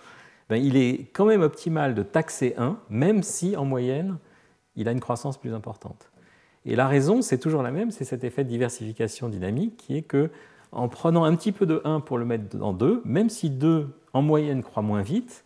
[0.49, 4.17] ben, il est quand même optimal de taxer 1, même si en moyenne,
[4.75, 6.09] il a une croissance plus importante.
[6.65, 10.01] Et la raison, c'est toujours la même, c'est cet effet de diversification dynamique qui est
[10.01, 10.29] que
[10.71, 13.89] en prenant un petit peu de 1 pour le mettre dans 2, même si 2
[14.13, 15.45] en moyenne croît moins vite,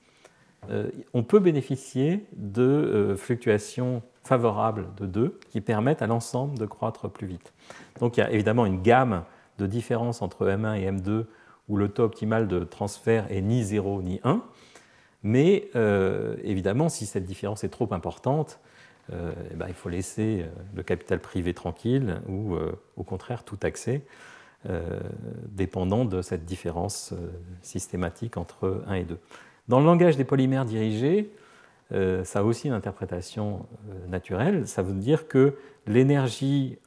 [0.69, 7.09] euh, on peut bénéficier de fluctuations favorables de 2 qui permettent à l'ensemble de croître
[7.09, 7.53] plus vite.
[7.99, 9.23] Donc il y a évidemment une gamme
[9.59, 11.25] de différences entre M1 et M2
[11.69, 14.41] où le taux optimal de transfert est ni 0 ni 1.
[15.23, 18.59] Mais euh, évidemment, si cette différence est trop importante,
[19.11, 22.55] euh, eh ben, il faut laisser euh, le capital privé tranquille ou
[22.97, 24.05] au contraire tout taxer,
[25.49, 27.13] dépendant de cette différence
[27.61, 29.19] systématique entre 1 et 2.
[29.67, 31.31] Dans le langage des polymères dirigés,
[31.91, 34.67] euh, ça a aussi une interprétation euh, naturelle.
[34.67, 35.55] Ça veut dire que
[35.85, 36.77] l'énergie,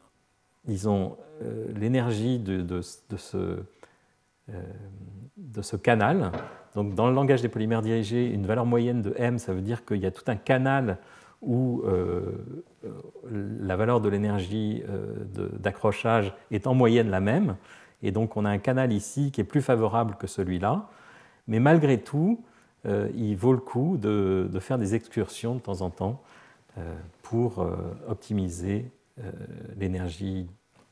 [0.64, 3.62] disons, euh, l'énergie de, ce,
[5.36, 6.32] de, ce, canal,
[6.74, 9.84] donc dans le langage des polymères dirigés, une valeur moyenne de m, ça veut dire
[9.84, 10.98] qu'il y a tout un canal
[11.42, 11.82] où
[13.30, 14.82] la valeur de l'énergie
[15.58, 17.56] d'accrochage est en moyenne la même,
[18.02, 20.88] et donc on a un canal ici qui est plus favorable que celui-là,
[21.46, 22.42] mais malgré tout,
[22.86, 26.22] euh, il vaut le coup de, faire des excursions de temps en temps
[26.78, 27.76] euh, pour euh,
[28.08, 28.90] optimiser
[29.78, 30.46] l'énergie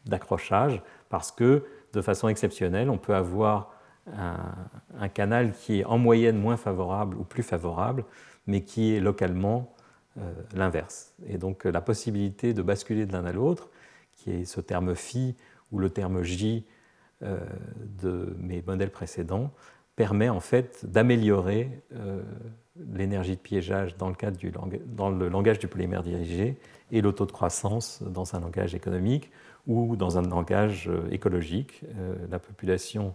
[0.07, 0.81] d'accrochage,
[1.11, 3.75] parce que de façon exceptionnelle, on peut avoir
[4.17, 8.07] un, canal qui est en moyenne moins favorable ou plus favorable,
[8.47, 9.75] mais qui est localement
[10.55, 11.13] l'inverse.
[11.27, 13.71] Et donc la possibilité de basculer de l'un à l'autre,
[14.13, 15.35] qui est ce terme phi
[15.73, 16.65] ou le terme j
[17.21, 19.53] de mes modèles précédents,
[19.97, 22.23] permet en fait d'améliorer euh,
[22.93, 24.53] l'énergie de piégeage dans le, cadre du
[24.87, 26.59] dans le langage du polymère dirigé
[26.91, 29.31] et le taux de croissance dans un langage économique
[29.67, 31.83] ou dans un langage euh, écologique.
[31.99, 33.15] Euh, la population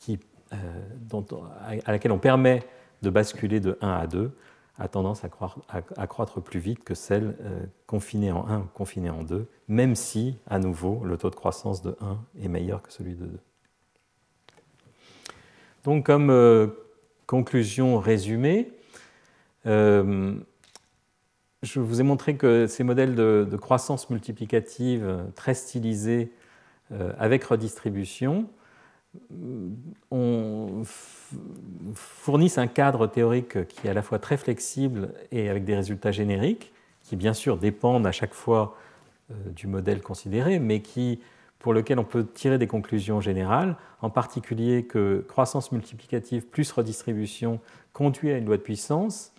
[0.00, 2.62] qui, à laquelle on permet
[3.02, 4.36] de basculer de 1 à 2
[4.78, 7.36] a tendance à, croître plus vite que celle
[7.86, 11.80] confinée en 1 ou confinée en 2, même si, à nouveau, le taux de croissance
[11.80, 13.38] de 1 est meilleur que celui de 2.
[15.84, 16.74] Donc, comme
[17.26, 18.72] conclusion résumée,
[19.64, 20.40] je
[21.76, 26.32] vous ai montré que ces modèles de, de croissance multiplicative très stylisés
[26.90, 28.48] avec redistribution
[30.10, 30.82] on
[31.94, 36.12] fournissent un cadre théorique qui est à la fois très flexible et avec des résultats
[36.12, 38.76] génériques, qui bien sûr dépendent à chaque fois
[39.30, 41.20] euh, du modèle considéré, mais qui,
[41.58, 47.60] pour lequel on peut tirer des conclusions générales, en particulier que croissance multiplicative plus redistribution
[47.92, 49.32] conduit à une loi de puissance,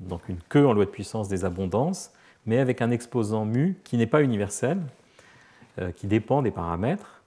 [0.00, 2.12] donc une queue en loi de puissance des abondances,
[2.46, 4.78] mais avec un exposant mu qui n'est pas universel,
[5.78, 7.21] euh, qui dépend des paramètres,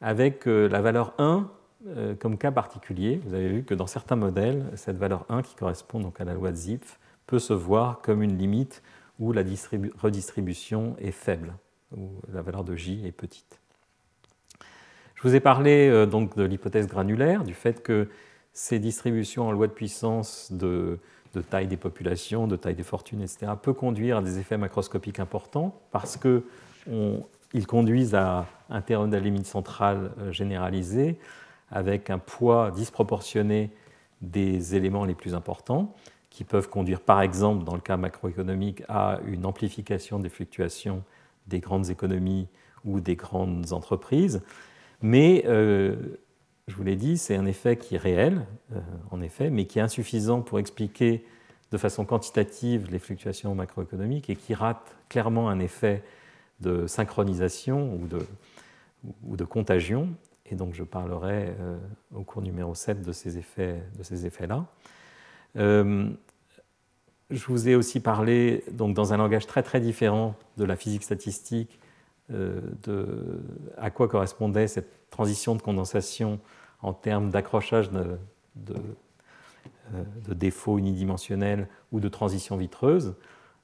[0.00, 1.48] avec euh, la valeur 1
[1.86, 3.20] euh, comme cas particulier.
[3.24, 6.34] Vous avez vu que dans certains modèles, cette valeur 1 qui correspond donc à la
[6.34, 8.82] loi de Zipf peut se voir comme une limite
[9.18, 9.42] où la
[9.98, 11.54] redistribution est faible,
[11.96, 13.60] où la valeur de J est petite.
[15.14, 18.08] Je vous ai parlé euh, donc de l'hypothèse granulaire, du fait que
[18.52, 20.98] ces distributions en loi de puissance de,
[21.34, 25.20] de, taille des populations, de taille des fortunes, etc., peuvent conduire à des effets macroscopiques
[25.20, 26.44] importants parce que
[26.90, 27.22] on,
[27.52, 31.18] ils conduisent à un terrain de la limite centrale euh, généralisé
[31.70, 33.70] avec un poids disproportionné
[34.20, 35.94] des éléments les plus importants
[36.30, 41.02] qui peuvent conduire par exemple dans le cas macroéconomique à une amplification des fluctuations
[41.46, 42.48] des grandes économies
[42.84, 44.42] ou des grandes entreprises.
[45.02, 45.96] Mais euh,
[46.68, 48.80] je vous l'ai dit, c'est un effet qui est réel, euh,
[49.10, 51.24] en effet, mais qui est insuffisant pour expliquer
[51.72, 56.02] de façon quantitative les fluctuations macroéconomiques et qui rate clairement un effet
[56.60, 57.98] de synchronisation
[59.24, 60.08] ou de, contagion.
[60.46, 61.78] Et donc je parlerai euh,
[62.14, 63.38] au cours numéro 7 de ces
[64.26, 64.66] effets-là.
[65.56, 66.10] Euh,
[67.30, 71.04] je vous ai aussi parlé, donc, dans un langage très très différent de la physique
[71.04, 71.78] statistique,
[72.32, 73.40] euh, de
[73.78, 76.40] à quoi correspondait cette transition de condensation
[76.82, 78.18] en termes d'accrochage de,
[78.56, 78.74] de,
[80.34, 83.14] défauts unidimensionnels ou de transition vitreuse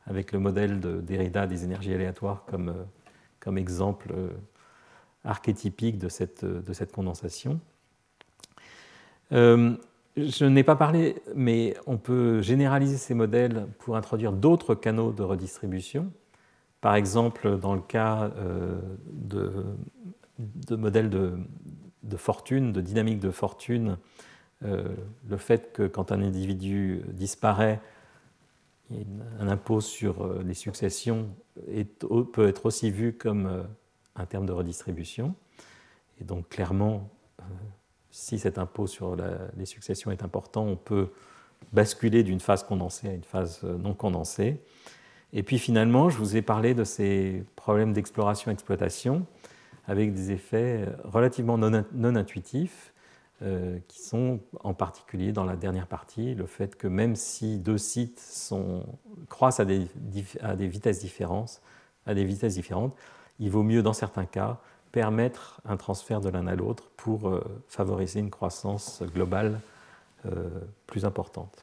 [0.07, 2.84] avec le modèle de Derrida des énergies aléatoires comme, euh,
[3.40, 4.30] comme exemple euh,
[5.24, 7.61] archétypique de cette, de cette condensation.
[9.32, 9.74] Euh,
[10.16, 15.22] je n'ai pas parlé, mais on peut généraliser ces modèles pour introduire d'autres canaux de
[15.22, 16.11] redistribution.
[16.80, 18.30] Par exemple, dans le cas
[19.12, 19.64] de,
[20.38, 21.34] de modèles de,
[22.02, 23.98] de, fortune, de dynamique de fortune,
[24.62, 27.80] le fait que quand un individu disparaît,
[28.91, 31.28] un impôt sur euh, les successions
[32.32, 33.62] peut être aussi vu comme euh,
[34.14, 35.34] un terme de redistribution.
[36.20, 37.11] Et donc clairement,
[37.41, 37.45] euh,
[38.11, 39.16] si cet impôt sur
[39.57, 41.11] les successions est important, on peut
[41.72, 44.62] basculer d'une phase condensée à une phase non condensée.
[45.34, 49.26] Et puis finalement, je vous ai parlé de ces problèmes d'exploration-exploitation
[49.87, 52.95] avec des effets relativement non intuitifs
[53.43, 57.76] euh, qui sont en particulier dans la dernière partie, le fait que même si deux
[57.76, 58.51] sites
[59.28, 59.87] croissent à des,
[60.59, 61.61] vitesses différentes,
[62.07, 62.97] à des vitesses différentes,
[63.39, 64.57] il vaut mieux dans certains cas
[64.91, 69.61] permettre un transfert de l'un à l'autre pour euh, favoriser une croissance globale
[70.24, 70.49] euh,
[70.87, 71.62] plus importante.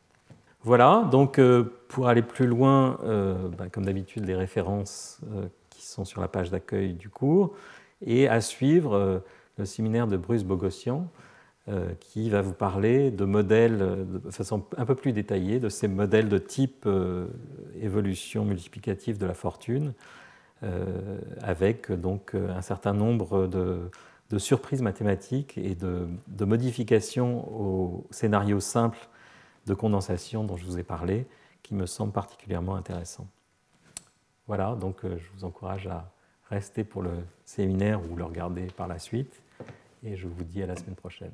[0.62, 1.42] Voilà, donc
[1.88, 5.20] pour aller plus loin, ben, comme d'habitude, les références
[5.72, 7.54] qui sont sur la page d'accueil du cours,
[8.06, 9.24] et à suivre
[9.58, 11.10] le séminaire de Bruce Bogossian,
[12.02, 15.88] qui va vous parler de modèles euh, de façon un peu plus détaillée, de ces
[15.88, 17.28] modèles de type euh,
[17.80, 19.94] évolution multiplicative de la fortune,
[21.42, 23.90] avec donc un certain nombre de,
[24.38, 28.98] surprises mathématiques et de, de, modifications au scénario simple
[29.68, 31.28] de condensation dont je vous ai parlé,
[31.64, 33.28] qui me semble particulièrement intéressant.
[34.48, 36.10] Voilà, donc je vous encourage à
[36.50, 37.12] rester pour le
[37.44, 39.42] séminaire ou le regarder par la suite,
[40.02, 41.34] et je vous dis à la semaine prochaine.